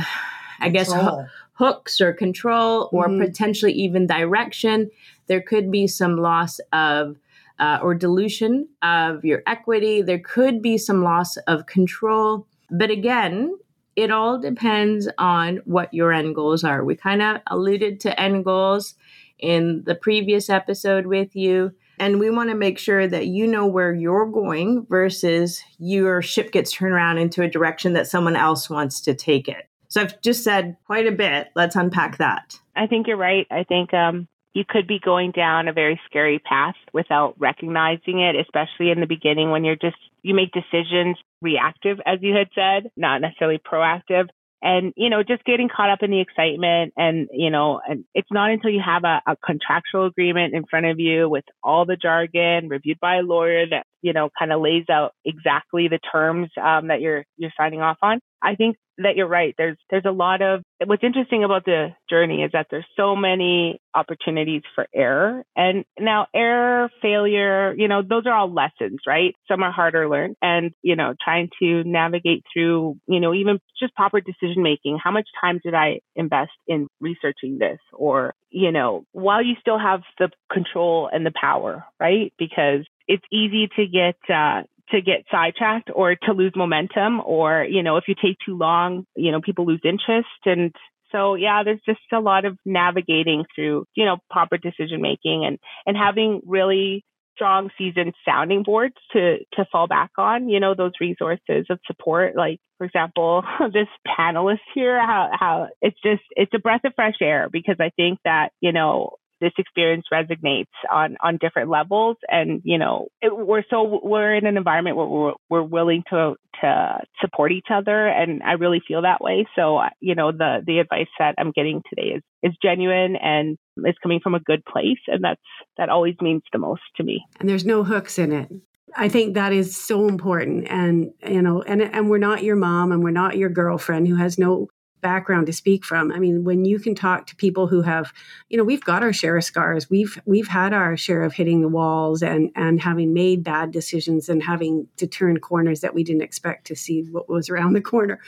I 0.61 0.69
guess, 0.71 0.93
ho- 0.93 1.27
hooks 1.53 2.01
or 2.01 2.13
control 2.13 2.89
or 2.93 3.09
mm-hmm. 3.09 3.23
potentially 3.23 3.73
even 3.73 4.07
direction. 4.07 4.91
There 5.27 5.43
could 5.43 5.71
be 5.71 5.87
some 5.87 6.17
loss 6.17 6.59
of 6.73 7.17
uh, 7.59 7.79
or 7.83 7.95
dilution 7.95 8.69
of 8.83 9.25
your 9.25 9.43
equity. 9.47 10.01
There 10.01 10.19
could 10.19 10.63
be 10.63 10.79
some 10.79 11.05
loss 11.05 11.37
of 11.37 11.67
control. 11.67 12.47
But 12.71 12.91
again, 12.91 13.59
it 13.97 14.11
all 14.11 14.39
depends 14.39 15.09
on 15.19 15.59
what 15.67 15.93
your 15.93 16.13
end 16.13 16.35
goals 16.35 16.65
are. 16.65 16.83
We 16.83 16.97
kind 16.97 17.21
of 17.21 17.43
alluded 17.49 18.01
to 18.01 18.19
end 18.19 18.45
goals 18.45 18.95
in 19.39 19.83
the 19.85 19.95
previous 19.95 20.49
episode 20.49 21.07
with 21.07 21.37
you. 21.37 21.73
And 22.01 22.19
we 22.19 22.31
want 22.31 22.49
to 22.49 22.57
make 22.57 22.79
sure 22.79 23.07
that 23.07 23.27
you 23.27 23.47
know 23.47 23.67
where 23.67 23.93
you're 23.93 24.27
going 24.27 24.87
versus 24.89 25.63
your 25.79 26.23
ship 26.23 26.51
gets 26.51 26.73
turned 26.73 26.95
around 26.95 27.19
into 27.19 27.43
a 27.43 27.49
direction 27.49 27.93
that 27.93 28.09
someone 28.09 28.37
else 28.37 28.71
wants 28.71 29.03
to 29.03 29.15
take 29.15 29.49
it. 29.49 29.69
So 29.89 30.01
I've 30.01 30.19
just 30.23 30.43
said 30.43 30.79
quite 30.87 31.07
a 31.07 31.13
bit. 31.13 31.49
Let's 31.55 31.77
unpack 31.77 32.17
that. 32.17 32.59
I 32.75 32.87
think 32.87 33.07
you're 33.07 33.19
right. 33.19 33.47
I 33.51 33.65
think 33.65 33.93
um, 33.93 34.29
you 34.55 34.65
could 34.67 34.87
be 34.87 34.99
going 34.99 35.33
down 35.33 35.69
a 35.69 35.75
very 35.75 36.01
scary 36.07 36.39
path 36.39 36.77
without 36.95 37.35
recognizing 37.39 38.21
it, 38.21 38.35
especially 38.35 38.91
in 38.91 39.01
the 39.01 39.07
beginning 39.07 39.51
when 39.51 39.65
you're 39.65 39.77
just, 39.77 39.99
you 40.23 40.35
make 40.35 40.53
decisions 40.53 41.19
reactive, 41.43 41.99
as 42.07 42.21
you 42.23 42.35
had 42.35 42.49
said, 42.55 42.91
not 42.97 43.21
necessarily 43.21 43.59
proactive. 43.59 44.29
And, 44.63 44.93
you 44.97 45.09
know, 45.09 45.23
just 45.23 45.45
getting 45.45 45.69
caught 45.75 45.91
up 45.91 46.03
in 46.03 46.11
the 46.11 46.21
excitement 46.21 46.93
and, 46.97 47.29
you 47.33 47.51
know, 47.51 47.81
and 47.89 48.05
it's 48.15 48.29
not 48.31 48.51
until 48.51 48.71
you 48.71 48.83
have 48.85 49.05
a, 49.05 49.23
a 49.27 49.37
contractual 49.37 50.07
agreement 50.07 50.55
in 50.55 50.65
front 50.67 50.87
of 50.87 50.99
you 50.99 51.29
with 51.29 51.45
all 51.63 51.87
the 51.87 51.97
jargon 51.97 52.69
reviewed 52.69 53.01
by 53.01 53.17
a 53.17 53.23
lawyer 53.23 53.67
that, 53.71 53.87
you 54.03 54.13
know, 54.13 54.29
kind 54.39 54.53
of 54.53 54.61
lays 54.61 54.85
out 54.91 55.15
exactly 55.25 55.89
the 55.89 55.99
terms 56.13 56.51
um, 56.63 56.89
that 56.89 57.01
you're, 57.01 57.25
you're 57.39 57.53
signing 57.57 57.81
off 57.81 57.99
on. 58.03 58.21
I 58.43 58.55
think 58.55 58.77
that 58.99 59.17
you're 59.17 59.27
right. 59.27 59.55
There's 59.57 59.77
there's 59.91 60.05
a 60.07 60.11
lot 60.11 60.43
of 60.43 60.63
what's 60.85 61.05
interesting 61.05 61.45
about 61.45 61.65
the 61.65 61.89
journey 62.09 62.43
is 62.43 62.53
that 62.53 62.67
there's 62.71 62.87
so 62.97 63.17
many 63.17 63.81
opportunities 63.95 64.63
for 64.75 64.87
error. 64.95 65.43
And 65.57 65.85
now 65.99 66.27
error, 66.35 66.91
failure, 67.03 67.75
you 67.77 67.89
know, 67.89 68.03
those 68.03 68.27
are 68.27 68.33
all 68.33 68.53
lessons, 68.53 69.01
right? 69.07 69.35
Some 69.49 69.63
are 69.63 69.73
harder 69.73 70.09
learned. 70.09 70.37
And, 70.43 70.73
you 70.83 70.97
know, 70.97 71.15
trying 71.23 71.49
to 71.61 71.83
navigate 71.85 72.45
through, 72.53 72.97
you 73.07 73.21
know, 73.21 73.35
even 73.35 73.59
just 73.79 73.95
proper 73.95 74.21
decision 74.21 74.63
making. 74.63 74.99
How 75.03 75.11
much 75.11 75.29
time 75.41 75.61
did 75.63 75.75
I 75.75 76.01
invest 76.15 76.53
in 76.67 76.89
researching 77.01 77.59
this? 77.59 77.79
Or, 77.93 78.35
you 78.51 78.73
know, 78.73 79.05
while 79.13 79.43
you 79.43 79.55
still 79.61 79.79
have 79.79 80.03
the 80.19 80.31
control 80.53 81.09
and 81.13 81.25
the 81.25 81.33
power, 81.39 81.85
right? 81.99 82.33
Because 82.39 82.87
it's 83.09 83.25
easy 83.33 83.69
to 83.77 83.87
get 83.87 84.17
uh, 84.33 84.63
to 84.93 85.01
get 85.01 85.25
sidetracked 85.31 85.91
or 85.95 86.15
to 86.15 86.33
lose 86.33 86.53
momentum 86.57 87.21
or 87.25 87.65
you 87.69 87.83
know 87.83 87.97
if 87.97 88.05
you 88.09 88.15
take 88.15 88.37
too 88.45 88.57
long 88.57 89.05
you 89.17 89.33
know 89.33 89.41
people 89.41 89.67
lose 89.67 89.81
interest. 89.85 90.29
And 90.45 90.75
so 91.13 91.35
yeah 91.35 91.63
there's 91.65 91.81
just 91.87 92.01
a 92.13 92.21
lot 92.21 92.45
of 92.45 92.57
navigating 92.65 93.45
through 93.55 93.85
you 93.95 94.05
know 94.05 94.19
proper 94.31 94.57
decision 94.57 95.01
making 95.01 95.45
and 95.45 95.59
and 95.87 95.97
having 95.97 96.41
really 96.47 97.05
strong 97.35 97.71
seasoned 97.79 98.13
sounding 98.25 98.63
boards 98.63 98.97
to 99.13 99.39
to 99.55 99.65
fall 99.73 99.87
back 99.87 100.11
on 100.19 100.49
you 100.49 100.61
know 100.61 100.75
those 100.75 100.93
resources 101.01 101.67
of 101.71 101.79
support. 101.87 102.37
Like 102.37 102.61
for 102.81 102.87
example 102.87 103.45
this 103.73 103.89
panelist 104.07 104.59
here 104.75 104.99
how 104.99 105.31
how 105.33 105.69
it's 105.81 106.01
just 106.03 106.23
it's 106.31 106.53
a 106.55 106.59
breath 106.59 106.81
of 106.85 106.95
fresh 106.97 107.17
air 107.21 107.49
because 107.53 107.77
i 107.79 107.91
think 107.95 108.19
that 108.25 108.51
you 108.61 108.73
know 108.73 109.11
this 109.41 109.53
experience 109.59 110.07
resonates 110.13 110.67
on 110.91 111.17
on 111.23 111.39
different 111.41 111.71
levels. 111.71 112.17
And 112.29 112.61
you 112.65 112.79
know 112.79 113.09
it, 113.21 113.37
we're 113.37 113.65
so 113.71 114.01
we're 114.03 114.35
in 114.35 114.47
an 114.47 114.57
environment 114.57 114.97
where 114.97 115.07
we're, 115.07 115.33
we're 115.49 115.63
willing 115.63 116.03
to 116.11 116.35
to 116.61 116.99
support 117.21 117.53
each 117.53 117.69
other. 117.73 118.07
And 118.07 118.43
i 118.43 118.53
really 118.53 118.81
feel 118.87 119.03
that 119.03 119.21
way. 119.21 119.47
So 119.57 119.79
uh, 119.79 119.91
you 120.01 120.15
know 120.15 120.33
the 120.33 120.63
the 120.67 120.79
advice 120.79 121.09
that 121.19 121.35
i'm 121.39 121.53
getting 121.53 121.83
today 121.89 122.15
is 122.17 122.23
is 122.43 122.53
genuine 122.63 123.17
and 123.17 123.59
is 123.79 123.95
coming 124.03 124.21
from 124.23 124.35
a 124.35 124.41
good 124.41 124.65
place. 124.65 125.01
And 125.07 125.25
that's 125.25 125.41
that 125.79 125.89
always 125.89 126.15
means 126.21 126.43
the 126.53 126.59
most 126.59 126.83
to 126.97 127.03
me. 127.03 127.25
And 127.39 127.49
there's 127.49 127.65
no 127.65 127.85
hooks 127.85 128.19
in 128.19 128.33
it. 128.33 128.51
I 128.97 129.09
think 129.09 129.35
that 129.35 129.53
is 129.53 129.77
so 129.77 130.09
important. 130.09 130.67
And 130.69 131.13
you 131.27 131.43
know 131.43 131.63
and 131.63 131.83
and 131.83 132.11
we're 132.11 132.19
not 132.19 132.43
your 132.43 132.57
mom 132.57 132.93
and 132.93 133.03
we're 133.03 133.11
not 133.11 133.37
your 133.37 133.51
girlfriend 133.51 134.09
who 134.09 134.17
has 134.17 134.39
no 134.39 134.69
background 135.01 135.47
to 135.47 135.53
speak 135.53 135.85
from. 135.85 136.13
I 136.13 136.19
mean, 136.19 136.45
when 136.45 136.65
you 136.65 136.79
can 136.79 136.95
talk 136.95 137.27
to 137.27 137.37
people 137.37 137.67
who 137.67 137.83
have, 137.83 138.13
you 138.49 138.57
know, 138.57 138.65
we've 138.65 138.85
got 138.85 139.03
our 139.03 139.13
share 139.13 139.37
of 139.37 139.45
scars. 139.45 139.89
We've 139.91 140.21
we've 140.25 140.49
had 140.49 140.73
our 140.73 140.97
share 140.97 141.23
of 141.23 141.33
hitting 141.33 141.61
the 141.61 141.69
walls 141.69 142.23
and 142.23 142.51
and 142.55 142.81
having 142.81 143.13
made 143.13 143.45
bad 143.45 143.71
decisions 143.71 144.29
and 144.29 144.43
having 144.43 144.89
to 144.97 145.07
turn 145.07 145.39
corners 145.39 145.81
that 145.81 145.95
we 145.95 146.05
didn't 146.05 146.23
expect 146.23 146.67
to 146.69 146.77
see 146.77 147.03
what 147.03 147.29
was 147.29 147.49
around 147.49 147.75
the 147.75 147.81
corner. 147.81 148.21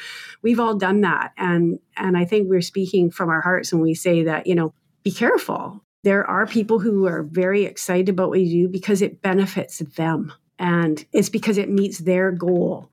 We've 0.43 0.61
all 0.61 0.77
done 0.77 1.01
that. 1.03 1.33
And 1.37 1.79
and 1.97 2.17
I 2.17 2.25
think 2.25 2.49
we're 2.49 2.61
speaking 2.61 3.11
from 3.11 3.29
our 3.29 3.41
hearts 3.41 3.73
when 3.73 3.83
we 3.83 3.95
say 3.95 4.25
that, 4.25 4.47
you 4.47 4.55
know, 4.55 4.75
be 5.03 5.11
careful. 5.11 5.83
There 6.05 6.27
are 6.29 6.47
people 6.47 6.81
who 6.81 7.07
are 7.07 7.23
very 7.23 7.65
excited 7.65 8.09
about 8.09 8.31
what 8.31 8.41
you 8.41 8.67
do 8.67 8.69
because 8.69 9.03
it 9.03 9.23
benefits 9.23 9.79
them. 9.79 10.33
And 10.59 11.05
it's 11.13 11.29
because 11.29 11.59
it 11.59 11.69
meets 11.69 11.99
their 11.99 12.31
goal 12.31 12.92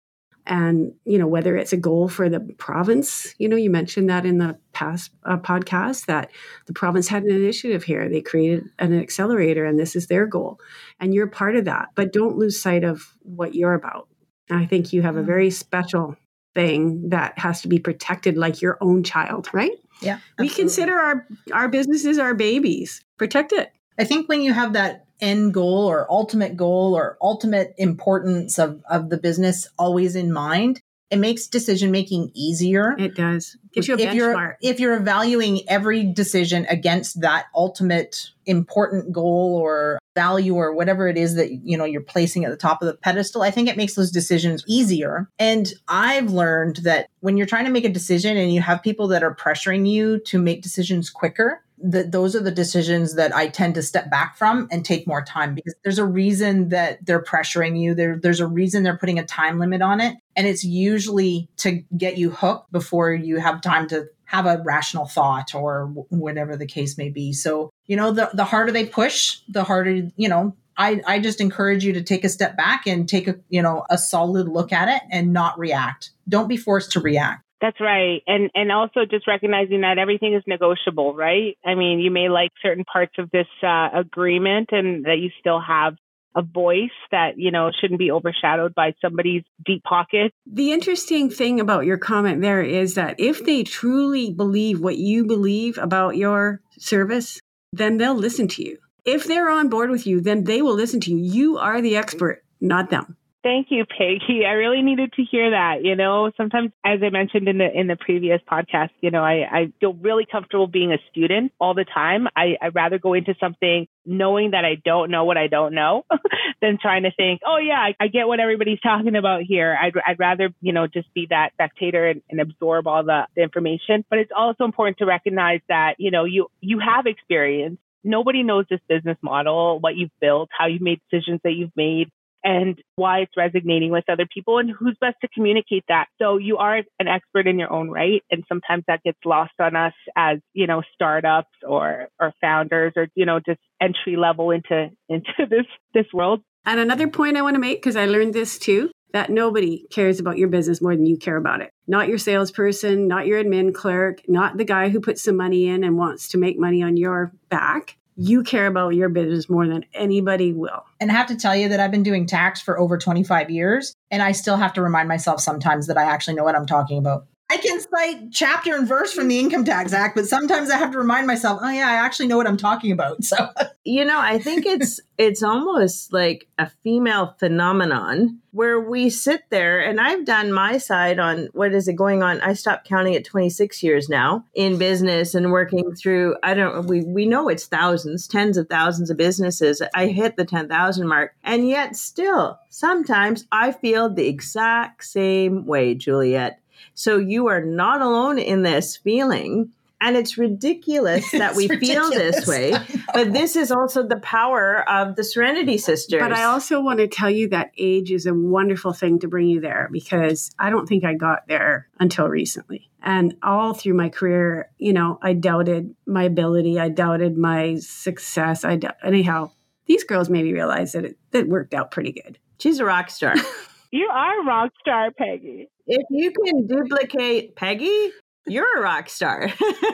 and 0.49 0.91
you 1.05 1.17
know 1.17 1.27
whether 1.27 1.55
it's 1.55 1.71
a 1.71 1.77
goal 1.77 2.09
for 2.09 2.27
the 2.27 2.39
province 2.57 3.33
you 3.37 3.47
know 3.47 3.55
you 3.55 3.69
mentioned 3.69 4.09
that 4.09 4.25
in 4.25 4.39
the 4.39 4.57
past 4.73 5.11
uh, 5.23 5.37
podcast 5.37 6.07
that 6.07 6.31
the 6.65 6.73
province 6.73 7.07
had 7.07 7.23
an 7.23 7.31
initiative 7.31 7.83
here. 7.83 8.09
They 8.09 8.21
created 8.21 8.65
an 8.79 8.99
accelerator 8.99 9.63
and 9.65 9.79
this 9.79 9.95
is 9.95 10.07
their 10.07 10.25
goal. 10.25 10.59
And 10.99 11.13
you're 11.13 11.27
part 11.27 11.55
of 11.55 11.65
that 11.65 11.89
but 11.95 12.11
don't 12.11 12.37
lose 12.37 12.59
sight 12.59 12.83
of 12.83 13.13
what 13.21 13.55
you're 13.55 13.75
about. 13.75 14.09
And 14.49 14.59
i 14.59 14.65
think 14.65 14.91
you 14.91 15.03
have 15.03 15.15
a 15.15 15.23
very 15.23 15.51
special 15.51 16.17
thing 16.55 17.09
that 17.09 17.37
has 17.37 17.61
to 17.61 17.67
be 17.67 17.77
protected 17.77 18.35
like 18.35 18.61
your 18.61 18.77
own 18.81 19.03
child 19.03 19.47
right? 19.53 19.77
Yeah 20.01 20.19
absolutely. 20.39 20.43
we 20.43 20.49
consider 20.49 20.99
our 20.99 21.27
our 21.53 21.69
businesses 21.69 22.17
our 22.17 22.33
babies. 22.33 23.03
Protect 23.17 23.53
it. 23.53 23.71
I 23.99 24.03
think 24.05 24.27
when 24.27 24.41
you 24.41 24.53
have 24.53 24.73
that 24.73 25.05
end 25.21 25.53
goal 25.53 25.85
or 25.85 26.11
ultimate 26.11 26.55
goal 26.55 26.95
or 26.95 27.17
ultimate 27.21 27.73
importance 27.77 28.57
of, 28.59 28.81
of 28.89 29.09
the 29.09 29.17
business 29.17 29.67
always 29.77 30.15
in 30.15 30.31
mind, 30.31 30.81
it 31.09 31.17
makes 31.17 31.47
decision 31.47 31.89
making 31.89 32.31
easier. 32.35 32.95
It 32.97 33.15
does. 33.15 33.57
Gives 33.73 33.87
you 33.87 33.95
a 33.95 33.97
if 33.97 34.09
benchmark. 34.09 34.13
You're, 34.15 34.57
if 34.61 34.79
you're 34.79 34.95
evaluating 34.95 35.61
every 35.67 36.03
decision 36.03 36.65
against 36.69 37.21
that 37.21 37.47
ultimate 37.55 38.31
important 38.45 39.11
goal 39.11 39.59
or 39.61 39.99
value 40.15 40.55
or 40.55 40.73
whatever 40.73 41.07
it 41.07 41.17
is 41.17 41.35
that 41.35 41.51
you 41.51 41.77
know 41.77 41.85
you're 41.85 42.01
placing 42.01 42.43
at 42.43 42.51
the 42.51 42.57
top 42.57 42.81
of 42.81 42.87
the 42.87 42.95
pedestal, 42.95 43.41
I 43.41 43.51
think 43.51 43.69
it 43.69 43.77
makes 43.77 43.95
those 43.95 44.11
decisions 44.11 44.63
easier. 44.67 45.29
And 45.39 45.71
I've 45.87 46.31
learned 46.31 46.77
that 46.77 47.09
when 47.21 47.37
you're 47.37 47.47
trying 47.47 47.65
to 47.65 47.71
make 47.71 47.85
a 47.85 47.89
decision 47.89 48.37
and 48.37 48.53
you 48.53 48.61
have 48.61 48.83
people 48.83 49.07
that 49.09 49.23
are 49.23 49.33
pressuring 49.33 49.89
you 49.89 50.19
to 50.25 50.39
make 50.39 50.61
decisions 50.61 51.09
quicker, 51.09 51.63
that 51.81 52.11
those 52.11 52.35
are 52.35 52.41
the 52.41 52.51
decisions 52.51 53.15
that 53.15 53.35
I 53.35 53.47
tend 53.47 53.75
to 53.75 53.83
step 53.83 54.09
back 54.09 54.37
from 54.37 54.67
and 54.71 54.83
take 54.83 55.07
more 55.07 55.23
time 55.23 55.55
because 55.55 55.75
there's 55.83 55.99
a 55.99 56.05
reason 56.05 56.69
that 56.69 57.05
they're 57.05 57.23
pressuring 57.23 57.79
you. 57.79 57.93
There, 57.93 58.17
there's 58.17 58.39
a 58.39 58.47
reason 58.47 58.83
they're 58.83 58.97
putting 58.97 59.19
a 59.19 59.25
time 59.25 59.59
limit 59.59 59.81
on 59.81 60.01
it. 60.01 60.17
And 60.35 60.47
it's 60.47 60.63
usually 60.63 61.49
to 61.57 61.83
get 61.95 62.17
you 62.17 62.31
hooked 62.31 62.71
before 62.71 63.13
you 63.13 63.37
have 63.37 63.61
time 63.61 63.87
to 63.89 64.07
have 64.25 64.45
a 64.45 64.61
rational 64.63 65.07
thought 65.07 65.55
or 65.55 65.87
whatever 66.09 66.55
the 66.55 66.67
case 66.67 66.97
may 66.97 67.09
be. 67.09 67.33
So, 67.33 67.71
you 67.87 67.95
know, 67.95 68.11
the, 68.11 68.29
the 68.33 68.45
harder 68.45 68.71
they 68.71 68.85
push, 68.85 69.39
the 69.47 69.63
harder, 69.63 70.09
you 70.15 70.29
know, 70.29 70.55
I, 70.77 71.01
I 71.05 71.19
just 71.19 71.41
encourage 71.41 71.83
you 71.83 71.93
to 71.93 72.03
take 72.03 72.23
a 72.23 72.29
step 72.29 72.55
back 72.55 72.87
and 72.87 73.09
take 73.09 73.27
a, 73.27 73.35
you 73.49 73.61
know, 73.61 73.85
a 73.89 73.97
solid 73.97 74.47
look 74.47 74.71
at 74.71 74.87
it 74.87 75.01
and 75.11 75.33
not 75.33 75.59
react. 75.59 76.11
Don't 76.27 76.47
be 76.47 76.57
forced 76.57 76.91
to 76.93 76.99
react. 76.99 77.43
That's 77.61 77.79
right. 77.81 78.21
And 78.25 78.49
and 78.55 78.71
also 78.71 79.01
just 79.09 79.27
recognizing 79.27 79.81
that 79.81 79.97
everything 79.97 80.33
is 80.33 80.43
negotiable, 80.47 81.13
right? 81.13 81.57
I 81.65 81.75
mean, 81.75 81.99
you 81.99 82.11
may 82.11 82.29
like 82.29 82.51
certain 82.61 82.85
parts 82.85 83.15
of 83.17 83.29
this 83.31 83.47
uh, 83.61 83.89
agreement 83.93 84.69
and 84.71 85.05
that 85.05 85.17
you 85.19 85.29
still 85.39 85.59
have 85.59 85.95
a 86.35 86.41
voice 86.41 86.89
that, 87.11 87.37
you 87.37 87.51
know, 87.51 87.71
shouldn't 87.81 87.99
be 87.99 88.11
overshadowed 88.11 88.75
by 88.75 88.93
somebody's 89.01 89.43
deep 89.65 89.83
pocket. 89.83 90.31
The 90.45 90.71
interesting 90.71 91.29
thing 91.29 91.59
about 91.59 91.85
your 91.85 91.97
comment 91.97 92.41
there 92.41 92.61
is 92.61 92.95
that 92.95 93.19
if 93.19 93.43
they 93.43 93.63
truly 93.63 94.31
believe 94.31 94.79
what 94.79 94.97
you 94.97 95.25
believe 95.25 95.77
about 95.77 96.17
your 96.17 96.61
service, 96.77 97.39
then 97.73 97.97
they'll 97.97 98.15
listen 98.15 98.47
to 98.49 98.63
you. 98.63 98.77
If 99.05 99.25
they're 99.25 99.49
on 99.49 99.69
board 99.69 99.89
with 99.89 100.05
you, 100.05 100.21
then 100.21 100.43
they 100.43 100.61
will 100.61 100.75
listen 100.75 100.99
to 101.01 101.11
you. 101.11 101.17
You 101.17 101.57
are 101.57 101.81
the 101.81 101.97
expert, 101.97 102.43
not 102.61 102.89
them. 102.89 103.17
Thank 103.41 103.67
you, 103.69 103.85
Peggy. 103.85 104.45
I 104.45 104.51
really 104.51 104.81
needed 104.81 105.13
to 105.13 105.23
hear 105.23 105.51
that. 105.51 105.85
You 105.85 105.95
know, 105.95 106.29
sometimes, 106.35 106.71
as 106.83 106.99
I 107.01 107.09
mentioned 107.09 107.47
in 107.47 107.57
the 107.57 107.69
in 107.73 107.87
the 107.87 107.95
previous 107.95 108.41
podcast, 108.51 108.89
you 108.99 109.11
know, 109.11 109.23
I, 109.23 109.45
I 109.49 109.73
feel 109.79 109.93
really 109.93 110.25
comfortable 110.29 110.67
being 110.67 110.91
a 110.91 110.97
student 111.09 111.53
all 111.57 111.73
the 111.73 111.85
time. 111.85 112.27
I 112.35 112.57
I 112.61 112.67
rather 112.67 112.99
go 112.99 113.13
into 113.13 113.35
something 113.39 113.87
knowing 114.05 114.51
that 114.51 114.65
I 114.65 114.75
don't 114.83 115.09
know 115.09 115.23
what 115.23 115.37
I 115.37 115.47
don't 115.47 115.73
know 115.73 116.03
than 116.61 116.79
trying 116.81 117.03
to 117.03 117.11
think, 117.15 117.39
oh 117.45 117.57
yeah, 117.59 117.79
I, 117.79 117.95
I, 117.97 118.07
get 118.07 118.27
what 118.27 118.41
everybody's 118.41 118.79
talking 118.83 119.15
about 119.15 119.43
here. 119.43 119.77
I'd 119.81 119.93
I'd 120.05 120.19
rather 120.19 120.49
you 120.59 120.73
know 120.73 120.87
just 120.87 121.13
be 121.13 121.27
that 121.29 121.51
spectator 121.53 122.09
and, 122.09 122.21
and 122.29 122.41
absorb 122.41 122.87
all 122.87 123.05
the, 123.05 123.25
the 123.37 123.41
information. 123.41 124.03
But 124.09 124.19
it's 124.19 124.31
also 124.35 124.65
important 124.65 124.97
to 124.97 125.05
recognize 125.05 125.61
that 125.69 125.95
you 125.97 126.11
know 126.11 126.25
you 126.25 126.47
you 126.59 126.79
have 126.79 127.05
experience 127.05 127.79
nobody 128.03 128.43
knows 128.43 128.65
this 128.69 128.79
business 128.87 129.17
model, 129.21 129.77
what 129.79 129.95
you've 129.95 130.11
built, 130.21 130.49
how 130.57 130.67
you've 130.67 130.81
made 130.81 131.01
decisions 131.09 131.41
that 131.43 131.51
you've 131.51 131.75
made 131.75 132.09
and 132.43 132.81
why 132.95 133.19
it's 133.19 133.33
resonating 133.35 133.91
with 133.91 134.05
other 134.09 134.27
people 134.33 134.59
and 134.59 134.71
who's 134.71 134.97
best 134.99 135.17
to 135.21 135.27
communicate 135.29 135.83
that. 135.87 136.05
So 136.21 136.37
you 136.37 136.57
are 136.57 136.77
an 136.77 137.07
expert 137.07 137.47
in 137.47 137.59
your 137.59 137.71
own 137.71 137.89
right. 137.89 138.23
And 138.31 138.43
sometimes 138.47 138.83
that 138.87 139.03
gets 139.03 139.19
lost 139.25 139.53
on 139.59 139.75
us 139.75 139.93
as, 140.15 140.39
you 140.53 140.67
know, 140.67 140.81
startups 140.93 141.51
or, 141.67 142.07
or 142.19 142.33
founders 142.41 142.93
or, 142.95 143.07
you 143.15 143.25
know, 143.25 143.39
just 143.39 143.59
entry 143.81 144.15
level 144.15 144.51
into, 144.51 144.89
into 145.09 145.45
this, 145.49 145.65
this 145.93 146.05
world. 146.13 146.41
And 146.65 146.79
another 146.79 147.07
point 147.07 147.37
I 147.37 147.41
want 147.41 147.55
to 147.55 147.59
make, 147.59 147.81
because 147.81 147.95
I 147.95 148.05
learned 148.05 148.33
this 148.33 148.59
too, 148.59 148.91
that 149.11 149.29
nobody 149.29 149.85
cares 149.89 150.19
about 150.19 150.37
your 150.37 150.49
business 150.49 150.81
more 150.81 150.95
than 150.95 151.05
you 151.05 151.17
care 151.17 151.37
about 151.37 151.61
it. 151.61 151.71
Not 151.87 152.07
your 152.07 152.19
salesperson, 152.19 153.07
not 153.07 153.25
your 153.25 153.43
admin 153.43 153.73
clerk, 153.73 154.21
not 154.27 154.57
the 154.57 154.65
guy 154.65 154.89
who 154.89 154.99
puts 154.99 155.23
some 155.23 155.35
money 155.35 155.67
in 155.67 155.83
and 155.83 155.97
wants 155.97 156.27
to 156.29 156.37
make 156.37 156.59
money 156.59 156.83
on 156.83 156.95
your 156.95 157.31
back 157.49 157.97
you 158.21 158.43
care 158.43 158.67
about 158.67 158.89
your 158.95 159.07
business 159.07 159.49
more 159.49 159.65
than 159.65 159.85
anybody 159.93 160.51
will. 160.51 160.83
And 160.99 161.09
I 161.09 161.13
have 161.13 161.27
to 161.27 161.37
tell 161.37 161.55
you 161.55 161.69
that 161.69 161.79
I've 161.79 161.89
been 161.89 162.03
doing 162.03 162.25
tax 162.25 162.59
for 162.59 162.77
over 162.77 162.97
25 162.97 163.49
years, 163.49 163.95
and 164.11 164.21
I 164.21 164.33
still 164.33 164.57
have 164.57 164.73
to 164.73 164.81
remind 164.81 165.07
myself 165.07 165.39
sometimes 165.39 165.87
that 165.87 165.97
I 165.97 166.03
actually 166.03 166.35
know 166.35 166.43
what 166.43 166.53
I'm 166.53 166.65
talking 166.65 166.97
about. 166.97 167.27
I 167.51 167.57
can 167.57 167.81
cite 167.81 168.31
chapter 168.31 168.75
and 168.75 168.87
verse 168.87 169.11
from 169.11 169.27
the 169.27 169.39
Income 169.39 169.65
Tax 169.65 169.91
Act, 169.91 170.15
but 170.15 170.27
sometimes 170.27 170.69
I 170.69 170.77
have 170.77 170.91
to 170.91 170.99
remind 170.99 171.25
myself, 171.25 171.59
oh 171.63 171.69
yeah, 171.69 171.89
I 171.89 171.95
actually 171.95 172.27
know 172.27 172.37
what 172.37 172.47
I'm 172.47 172.57
talking 172.57 172.91
about. 172.91 173.17
So 173.29 173.49
you 173.83 174.05
know, 174.05 174.19
I 174.19 174.39
think 174.39 174.65
it's 174.65 174.99
it's 175.17 175.43
almost 175.43 176.11
like 176.11 176.47
a 176.57 176.69
female 176.83 177.35
phenomenon 177.39 178.39
where 178.51 178.79
we 178.79 179.09
sit 179.09 179.43
there 179.49 179.79
and 179.79 179.99
I've 179.99 180.25
done 180.25 180.51
my 180.51 180.77
side 180.77 181.19
on 181.19 181.49
what 181.53 181.73
is 181.73 181.87
it 181.87 181.95
going 181.95 182.23
on? 182.23 182.41
I 182.41 182.53
stopped 182.53 182.87
counting 182.87 183.15
at 183.15 183.25
26 183.25 183.83
years 183.83 184.09
now 184.09 184.45
in 184.55 184.77
business 184.77 185.35
and 185.35 185.51
working 185.51 185.93
through 185.95 186.35
I 186.43 186.55
don't 186.55 186.87
we 186.87 187.01
we 187.03 187.25
know 187.27 187.49
it's 187.49 187.67
thousands, 187.67 188.27
tens 188.27 188.57
of 188.57 188.67
thousands 188.67 189.09
of 189.09 189.17
businesses. 189.17 189.81
I 189.93 190.07
hit 190.07 190.37
the 190.37 190.45
10,000 190.45 191.07
mark 191.07 191.35
and 191.43 191.67
yet 191.67 191.95
still 191.95 192.59
sometimes 192.69 193.45
I 193.51 193.71
feel 193.71 194.09
the 194.09 194.27
exact 194.27 195.03
same 195.03 195.65
way, 195.65 195.93
Juliette 195.95 196.58
so 196.93 197.17
you 197.17 197.47
are 197.47 197.63
not 197.63 198.01
alone 198.01 198.39
in 198.39 198.63
this 198.63 198.97
feeling. 198.97 199.71
And 200.01 200.15
it's 200.15 200.37
ridiculous 200.37 201.29
that 201.33 201.55
we 201.55 201.67
ridiculous. 201.67 202.09
feel 202.09 202.09
this 202.09 202.47
way. 202.47 202.73
But 203.13 203.33
this 203.33 203.57
is 203.57 203.69
also 203.69 204.01
the 204.07 204.19
power 204.19 204.89
of 204.89 205.17
the 205.17 205.25
Serenity 205.25 205.77
Sisters. 205.77 206.21
But 206.21 206.31
I 206.31 206.45
also 206.45 206.79
want 206.79 206.99
to 206.99 207.07
tell 207.07 207.29
you 207.29 207.49
that 207.49 207.71
age 207.77 208.11
is 208.11 208.25
a 208.25 208.33
wonderful 208.33 208.93
thing 208.93 209.19
to 209.19 209.27
bring 209.27 209.49
you 209.49 209.59
there 209.59 209.89
because 209.91 210.51
I 210.57 210.69
don't 210.69 210.87
think 210.87 211.03
I 211.03 211.15
got 211.15 211.47
there 211.47 211.89
until 211.99 212.29
recently. 212.29 212.89
And 213.01 213.35
all 213.43 213.73
through 213.73 213.93
my 213.95 214.09
career, 214.09 214.69
you 214.77 214.93
know, 214.93 215.19
I 215.21 215.33
doubted 215.33 215.95
my 216.05 216.23
ability, 216.23 216.79
I 216.79 216.89
doubted 216.89 217.37
my 217.37 217.75
success. 217.75 218.63
I 218.63 218.79
anyhow, 219.03 219.51
these 219.85 220.03
girls 220.03 220.29
made 220.29 220.43
me 220.43 220.53
realize 220.53 220.91
that 220.93 221.03
it, 221.05 221.17
it 221.33 221.49
worked 221.49 221.73
out 221.73 221.91
pretty 221.91 222.11
good. 222.11 222.37
She's 222.59 222.79
a 222.79 222.85
rock 222.85 223.09
star. 223.09 223.35
You 223.91 224.07
are 224.11 224.41
a 224.41 224.45
rock 224.45 224.71
star, 224.79 225.11
Peggy. 225.11 225.69
If 225.87 226.03
you 226.11 226.31
can 226.31 226.67
duplicate 226.67 227.55
Peggy, 227.55 228.11
you're 228.45 228.77
a 228.77 228.81
rock 228.81 229.09
star. 229.09 229.49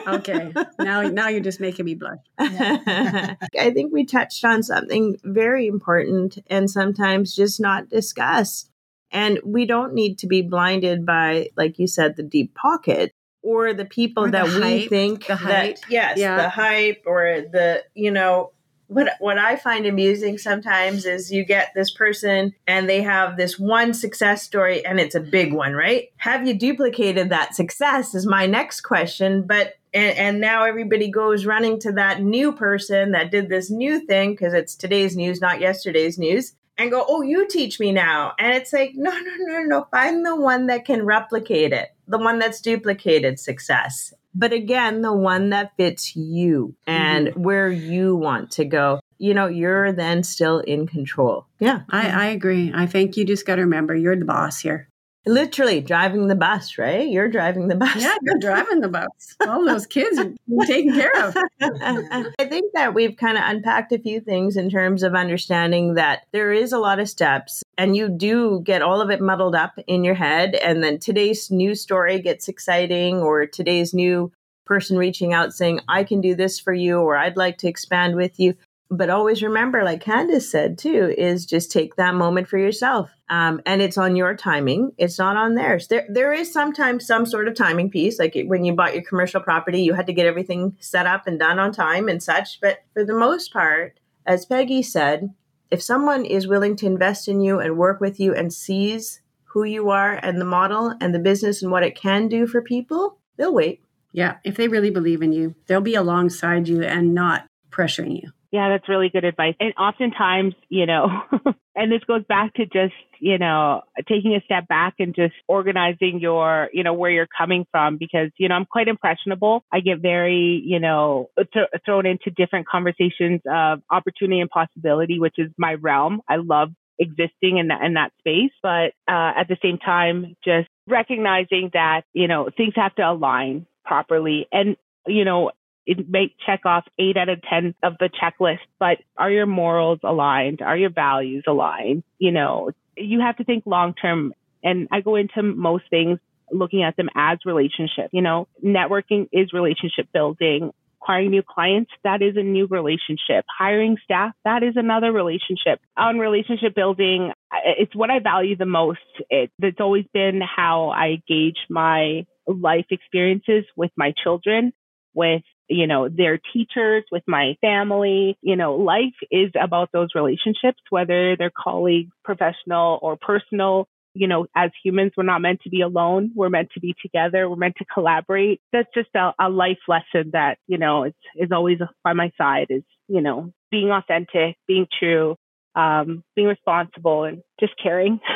okay. 0.06 0.52
Now 0.78 1.02
now 1.02 1.28
you're 1.28 1.40
just 1.40 1.60
making 1.60 1.86
me 1.86 1.94
blush. 1.94 2.18
I 2.38 3.36
think 3.72 3.92
we 3.92 4.04
touched 4.04 4.44
on 4.44 4.62
something 4.62 5.16
very 5.24 5.66
important 5.66 6.38
and 6.48 6.70
sometimes 6.70 7.34
just 7.34 7.60
not 7.60 7.88
discussed. 7.88 8.70
And 9.10 9.38
we 9.44 9.66
don't 9.66 9.94
need 9.94 10.18
to 10.18 10.26
be 10.26 10.42
blinded 10.42 11.06
by, 11.06 11.50
like 11.56 11.78
you 11.78 11.86
said, 11.86 12.16
the 12.16 12.22
deep 12.22 12.54
pocket 12.54 13.12
or 13.42 13.72
the 13.72 13.84
people 13.84 14.24
or 14.24 14.30
that 14.32 14.48
we 14.48 14.88
think 14.88 15.26
that 15.26 15.78
yes, 15.88 16.18
yeah. 16.18 16.36
the 16.36 16.48
hype 16.48 17.04
or 17.06 17.42
the, 17.52 17.84
you 17.94 18.10
know, 18.10 18.50
what 18.88 19.08
what 19.18 19.38
I 19.38 19.56
find 19.56 19.86
amusing 19.86 20.38
sometimes 20.38 21.06
is 21.06 21.32
you 21.32 21.44
get 21.44 21.72
this 21.74 21.90
person 21.90 22.54
and 22.66 22.88
they 22.88 23.02
have 23.02 23.36
this 23.36 23.58
one 23.58 23.94
success 23.94 24.42
story 24.42 24.84
and 24.84 25.00
it's 25.00 25.14
a 25.14 25.20
big 25.20 25.52
one, 25.52 25.74
right? 25.74 26.10
Have 26.18 26.46
you 26.46 26.54
duplicated 26.54 27.30
that 27.30 27.54
success 27.54 28.14
is 28.14 28.26
my 28.26 28.46
next 28.46 28.82
question, 28.82 29.42
but 29.42 29.74
and, 29.92 30.18
and 30.18 30.40
now 30.40 30.64
everybody 30.64 31.08
goes 31.10 31.46
running 31.46 31.80
to 31.80 31.92
that 31.92 32.22
new 32.22 32.52
person 32.52 33.12
that 33.12 33.30
did 33.30 33.48
this 33.48 33.70
new 33.70 34.00
thing 34.00 34.32
because 34.32 34.54
it's 34.54 34.74
today's 34.74 35.16
news, 35.16 35.40
not 35.40 35.60
yesterday's 35.60 36.18
news, 36.18 36.52
and 36.78 36.90
go, 36.90 37.04
"Oh, 37.08 37.22
you 37.22 37.48
teach 37.48 37.80
me 37.80 37.92
now." 37.92 38.34
And 38.38 38.54
it's 38.54 38.72
like, 38.72 38.92
"No, 38.94 39.10
no, 39.10 39.32
no, 39.38 39.62
no, 39.62 39.88
find 39.90 40.24
the 40.24 40.36
one 40.36 40.66
that 40.66 40.84
can 40.84 41.04
replicate 41.04 41.72
it, 41.72 41.88
the 42.06 42.18
one 42.18 42.38
that's 42.38 42.60
duplicated 42.60 43.40
success." 43.40 44.12
But 44.36 44.52
again, 44.52 45.00
the 45.00 45.12
one 45.12 45.50
that 45.50 45.72
fits 45.76 46.14
you 46.14 46.74
and 46.86 47.28
mm-hmm. 47.28 47.42
where 47.42 47.70
you 47.70 48.16
want 48.16 48.52
to 48.52 48.64
go. 48.64 49.00
You 49.18 49.32
know, 49.32 49.46
you're 49.46 49.92
then 49.92 50.22
still 50.22 50.58
in 50.58 50.86
control. 50.86 51.46
Yeah. 51.58 51.80
I, 51.88 52.08
I 52.08 52.26
agree. 52.26 52.70
I 52.74 52.86
think 52.86 53.16
you 53.16 53.24
just 53.24 53.46
got 53.46 53.56
to 53.56 53.62
remember 53.62 53.94
you're 53.94 54.14
the 54.14 54.26
boss 54.26 54.60
here. 54.60 54.90
Literally 55.26 55.80
driving 55.80 56.28
the 56.28 56.36
bus, 56.36 56.78
right? 56.78 57.08
You're 57.08 57.28
driving 57.28 57.68
the 57.68 57.74
bus. 57.74 57.96
Yeah, 57.96 58.16
you're 58.22 58.38
driving 58.40 58.80
the 58.80 58.88
bus. 58.88 59.36
All 59.46 59.64
those 59.64 59.86
kids 59.86 60.18
are 60.18 60.32
taken 60.66 60.94
care 60.94 61.12
of. 61.26 61.36
I 61.60 62.44
think 62.44 62.72
that 62.74 62.94
we've 62.94 63.16
kind 63.16 63.36
of 63.36 63.44
unpacked 63.44 63.92
a 63.92 63.98
few 63.98 64.20
things 64.20 64.56
in 64.56 64.70
terms 64.70 65.02
of 65.02 65.14
understanding 65.14 65.94
that 65.94 66.26
there 66.32 66.52
is 66.52 66.72
a 66.72 66.78
lot 66.78 67.00
of 67.00 67.08
steps 67.08 67.62
and 67.78 67.96
you 67.96 68.08
do 68.08 68.60
get 68.64 68.82
all 68.82 69.00
of 69.00 69.10
it 69.10 69.20
muddled 69.20 69.54
up 69.54 69.78
in 69.86 70.04
your 70.04 70.14
head. 70.14 70.54
And 70.54 70.82
then 70.82 70.98
today's 70.98 71.50
news 71.50 71.80
story 71.80 72.20
gets 72.20 72.48
exciting, 72.48 73.18
or 73.18 73.46
today's 73.46 73.92
new 73.92 74.32
person 74.64 74.96
reaching 74.96 75.32
out 75.32 75.52
saying, 75.52 75.80
I 75.88 76.04
can 76.04 76.20
do 76.20 76.34
this 76.34 76.58
for 76.58 76.72
you, 76.72 76.98
or 76.98 77.16
I'd 77.16 77.36
like 77.36 77.58
to 77.58 77.68
expand 77.68 78.16
with 78.16 78.38
you 78.40 78.54
but 78.90 79.10
always 79.10 79.42
remember 79.42 79.82
like 79.82 80.00
candace 80.00 80.50
said 80.50 80.78
too 80.78 81.12
is 81.18 81.44
just 81.44 81.72
take 81.72 81.96
that 81.96 82.14
moment 82.14 82.48
for 82.48 82.58
yourself. 82.58 83.10
Um, 83.28 83.60
and 83.66 83.82
it's 83.82 83.98
on 83.98 84.14
your 84.14 84.36
timing. 84.36 84.92
It's 84.96 85.18
not 85.18 85.36
on 85.36 85.54
theirs. 85.54 85.88
There 85.88 86.06
there 86.08 86.32
is 86.32 86.52
sometimes 86.52 87.06
some 87.06 87.26
sort 87.26 87.48
of 87.48 87.54
timing 87.54 87.90
piece 87.90 88.18
like 88.18 88.36
when 88.46 88.64
you 88.64 88.74
bought 88.74 88.94
your 88.94 89.02
commercial 89.02 89.40
property 89.40 89.82
you 89.82 89.94
had 89.94 90.06
to 90.06 90.12
get 90.12 90.26
everything 90.26 90.76
set 90.80 91.06
up 91.06 91.26
and 91.26 91.38
done 91.38 91.58
on 91.58 91.72
time 91.72 92.08
and 92.08 92.22
such. 92.22 92.60
But 92.60 92.78
for 92.94 93.04
the 93.04 93.14
most 93.14 93.52
part 93.52 93.98
as 94.24 94.46
peggy 94.46 94.82
said 94.82 95.34
if 95.70 95.82
someone 95.82 96.24
is 96.24 96.46
willing 96.46 96.76
to 96.76 96.86
invest 96.86 97.26
in 97.26 97.40
you 97.40 97.58
and 97.58 97.76
work 97.76 98.00
with 98.00 98.20
you 98.20 98.34
and 98.34 98.52
sees 98.52 99.20
who 99.44 99.64
you 99.64 99.90
are 99.90 100.12
and 100.22 100.40
the 100.40 100.44
model 100.44 100.94
and 101.00 101.12
the 101.14 101.18
business 101.18 101.62
and 101.62 101.72
what 101.72 101.82
it 101.82 101.96
can 101.96 102.28
do 102.28 102.46
for 102.46 102.60
people 102.62 103.18
they'll 103.36 103.54
wait. 103.54 103.82
Yeah 104.12 104.36
if 104.44 104.56
they 104.56 104.68
really 104.68 104.90
believe 104.90 105.22
in 105.22 105.32
you 105.32 105.56
they'll 105.66 105.80
be 105.80 105.96
alongside 105.96 106.68
you 106.68 106.82
and 106.82 107.14
not 107.14 107.46
pressuring 107.72 108.22
you 108.22 108.30
yeah, 108.52 108.68
that's 108.68 108.88
really 108.88 109.08
good 109.08 109.24
advice. 109.24 109.54
And 109.60 109.72
oftentimes, 109.74 110.54
you 110.68 110.86
know, 110.86 111.08
and 111.76 111.90
this 111.90 112.02
goes 112.06 112.24
back 112.28 112.54
to 112.54 112.64
just, 112.64 112.94
you 113.20 113.38
know, 113.38 113.82
taking 114.08 114.34
a 114.34 114.40
step 114.44 114.68
back 114.68 114.94
and 114.98 115.14
just 115.14 115.34
organizing 115.48 116.20
your, 116.20 116.68
you 116.72 116.82
know, 116.82 116.94
where 116.94 117.10
you're 117.10 117.28
coming 117.36 117.66
from 117.70 117.96
because, 117.98 118.30
you 118.38 118.48
know, 118.48 118.54
I'm 118.54 118.66
quite 118.66 118.88
impressionable. 118.88 119.64
I 119.72 119.80
get 119.80 120.00
very, 120.00 120.62
you 120.64 120.80
know, 120.80 121.30
th- 121.36 121.68
thrown 121.84 122.06
into 122.06 122.30
different 122.30 122.66
conversations 122.68 123.40
of 123.50 123.82
opportunity 123.90 124.40
and 124.40 124.50
possibility, 124.50 125.18
which 125.18 125.36
is 125.38 125.50
my 125.58 125.74
realm. 125.74 126.20
I 126.28 126.36
love 126.36 126.70
existing 126.98 127.58
in 127.58 127.68
that, 127.68 127.82
in 127.82 127.94
that 127.94 128.12
space. 128.18 128.52
But 128.62 128.92
uh, 129.08 129.32
at 129.36 129.48
the 129.48 129.56
same 129.62 129.78
time, 129.78 130.36
just 130.44 130.68
recognizing 130.86 131.70
that, 131.72 132.02
you 132.12 132.28
know, 132.28 132.48
things 132.56 132.74
have 132.76 132.94
to 132.96 133.02
align 133.02 133.66
properly. 133.84 134.46
And, 134.52 134.76
you 135.06 135.24
know, 135.24 135.50
it 135.86 136.08
may 136.08 136.34
check 136.44 136.66
off 136.66 136.84
eight 136.98 137.16
out 137.16 137.28
of 137.28 137.40
10 137.48 137.74
of 137.82 137.94
the 137.98 138.10
checklist, 138.10 138.58
but 138.78 138.98
are 139.16 139.30
your 139.30 139.46
morals 139.46 140.00
aligned? 140.02 140.60
Are 140.60 140.76
your 140.76 140.90
values 140.90 141.44
aligned? 141.46 142.02
You 142.18 142.32
know, 142.32 142.72
you 142.96 143.20
have 143.20 143.36
to 143.36 143.44
think 143.44 143.64
long 143.66 143.94
term. 143.94 144.34
And 144.64 144.88
I 144.90 145.00
go 145.00 145.14
into 145.16 145.42
most 145.42 145.84
things 145.88 146.18
looking 146.50 146.82
at 146.82 146.96
them 146.96 147.08
as 147.14 147.38
relationship. 147.44 148.10
You 148.12 148.22
know, 148.22 148.48
networking 148.64 149.28
is 149.32 149.52
relationship 149.52 150.08
building. 150.12 150.72
Acquiring 151.00 151.30
new 151.30 151.42
clients, 151.42 151.92
that 152.02 152.20
is 152.20 152.36
a 152.36 152.42
new 152.42 152.66
relationship. 152.66 153.44
Hiring 153.56 153.96
staff, 154.02 154.32
that 154.44 154.64
is 154.64 154.74
another 154.74 155.12
relationship. 155.12 155.80
On 155.96 156.18
relationship 156.18 156.74
building, 156.74 157.30
it's 157.64 157.94
what 157.94 158.10
I 158.10 158.18
value 158.18 158.56
the 158.56 158.66
most. 158.66 158.98
It, 159.30 159.52
it's 159.60 159.78
always 159.78 160.04
been 160.12 160.40
how 160.40 160.88
I 160.88 161.22
gauge 161.28 161.58
my 161.70 162.26
life 162.48 162.86
experiences 162.90 163.64
with 163.76 163.92
my 163.96 164.14
children 164.20 164.72
with 165.16 165.42
you 165.68 165.86
know, 165.86 166.08
their 166.08 166.38
teachers, 166.52 167.04
with 167.10 167.22
my 167.26 167.56
family. 167.60 168.36
You 168.42 168.56
know, 168.56 168.76
life 168.76 169.14
is 169.30 169.50
about 169.60 169.90
those 169.92 170.08
relationships, 170.14 170.80
whether 170.90 171.36
they're 171.36 171.52
colleagues, 171.56 172.12
professional 172.24 172.98
or 173.02 173.16
personal. 173.16 173.88
You 174.14 174.28
know, 174.28 174.46
as 174.56 174.70
humans, 174.82 175.12
we're 175.16 175.24
not 175.24 175.42
meant 175.42 175.60
to 175.62 175.70
be 175.70 175.82
alone. 175.82 176.30
We're 176.34 176.48
meant 176.48 176.70
to 176.72 176.80
be 176.80 176.94
together. 177.02 177.50
We're 177.50 177.56
meant 177.56 177.76
to 177.78 177.84
collaborate. 177.84 178.62
That's 178.72 178.88
just 178.94 179.10
a, 179.14 179.32
a 179.38 179.50
life 179.50 179.78
lesson 179.88 180.30
that, 180.32 180.56
you 180.66 180.78
know, 180.78 181.04
is, 181.04 181.12
is 181.34 181.52
always 181.52 181.78
by 182.02 182.14
my 182.14 182.32
side 182.38 182.68
is, 182.70 182.82
you 183.08 183.20
know, 183.20 183.52
being 183.70 183.90
authentic, 183.90 184.56
being 184.66 184.86
true, 184.98 185.36
um, 185.74 186.24
being 186.34 186.48
responsible 186.48 187.24
and 187.24 187.42
just 187.60 187.74
caring. 187.82 188.20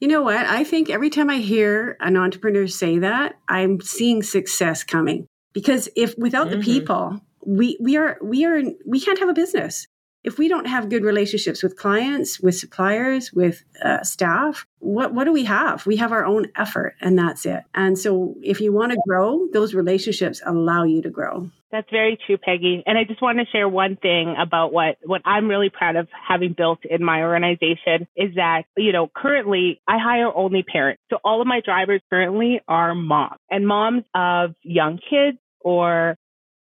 You 0.00 0.06
know 0.06 0.22
what? 0.22 0.46
I 0.46 0.62
think 0.62 0.90
every 0.90 1.10
time 1.10 1.28
I 1.28 1.38
hear 1.38 1.96
an 2.00 2.16
entrepreneur 2.16 2.68
say 2.68 2.98
that, 2.98 3.34
I'm 3.48 3.80
seeing 3.80 4.22
success 4.22 4.84
coming. 4.84 5.26
Because 5.58 5.88
if 5.96 6.16
without 6.16 6.48
mm-hmm. 6.48 6.60
the 6.60 6.64
people, 6.64 7.20
we 7.44 7.76
we 7.80 7.96
are 7.96 8.16
we 8.22 8.44
are 8.44 8.62
we 8.86 9.00
can't 9.00 9.18
have 9.18 9.28
a 9.28 9.34
business 9.34 9.88
if 10.24 10.36
we 10.36 10.48
don't 10.48 10.66
have 10.66 10.90
good 10.90 11.04
relationships 11.04 11.62
with 11.62 11.76
clients, 11.76 12.40
with 12.40 12.56
suppliers, 12.56 13.32
with 13.32 13.64
uh, 13.82 14.02
staff, 14.02 14.66
what 14.80 15.14
what 15.14 15.24
do 15.24 15.32
we 15.32 15.44
have? 15.44 15.86
We 15.86 15.96
have 15.96 16.12
our 16.12 16.24
own 16.24 16.48
effort, 16.56 16.96
and 17.00 17.18
that's 17.18 17.46
it. 17.46 17.62
And 17.74 17.98
so, 17.98 18.34
if 18.42 18.60
you 18.60 18.72
want 18.72 18.92
to 18.92 18.98
grow, 19.06 19.48
those 19.52 19.74
relationships 19.74 20.42
allow 20.44 20.84
you 20.84 21.02
to 21.02 21.10
grow. 21.10 21.50
That's 21.70 21.88
very 21.90 22.18
true, 22.26 22.38
Peggy. 22.38 22.82
And 22.86 22.96
I 22.96 23.04
just 23.04 23.20
want 23.20 23.38
to 23.38 23.44
share 23.46 23.68
one 23.68 23.96
thing 23.96 24.34
about 24.38 24.72
what 24.72 24.98
what 25.04 25.22
I'm 25.24 25.48
really 25.48 25.70
proud 25.70 25.96
of 25.96 26.08
having 26.28 26.52
built 26.56 26.80
in 26.84 27.04
my 27.04 27.22
organization 27.22 28.06
is 28.16 28.34
that 28.34 28.64
you 28.76 28.92
know 28.92 29.10
currently 29.14 29.80
I 29.86 29.98
hire 29.98 30.34
only 30.34 30.62
parents. 30.62 31.02
So 31.10 31.18
all 31.24 31.40
of 31.40 31.46
my 31.46 31.60
drivers 31.64 32.00
currently 32.10 32.60
are 32.66 32.94
moms 32.94 33.38
and 33.50 33.66
moms 33.66 34.04
of 34.14 34.54
young 34.62 34.98
kids 34.98 35.38
or 35.60 36.16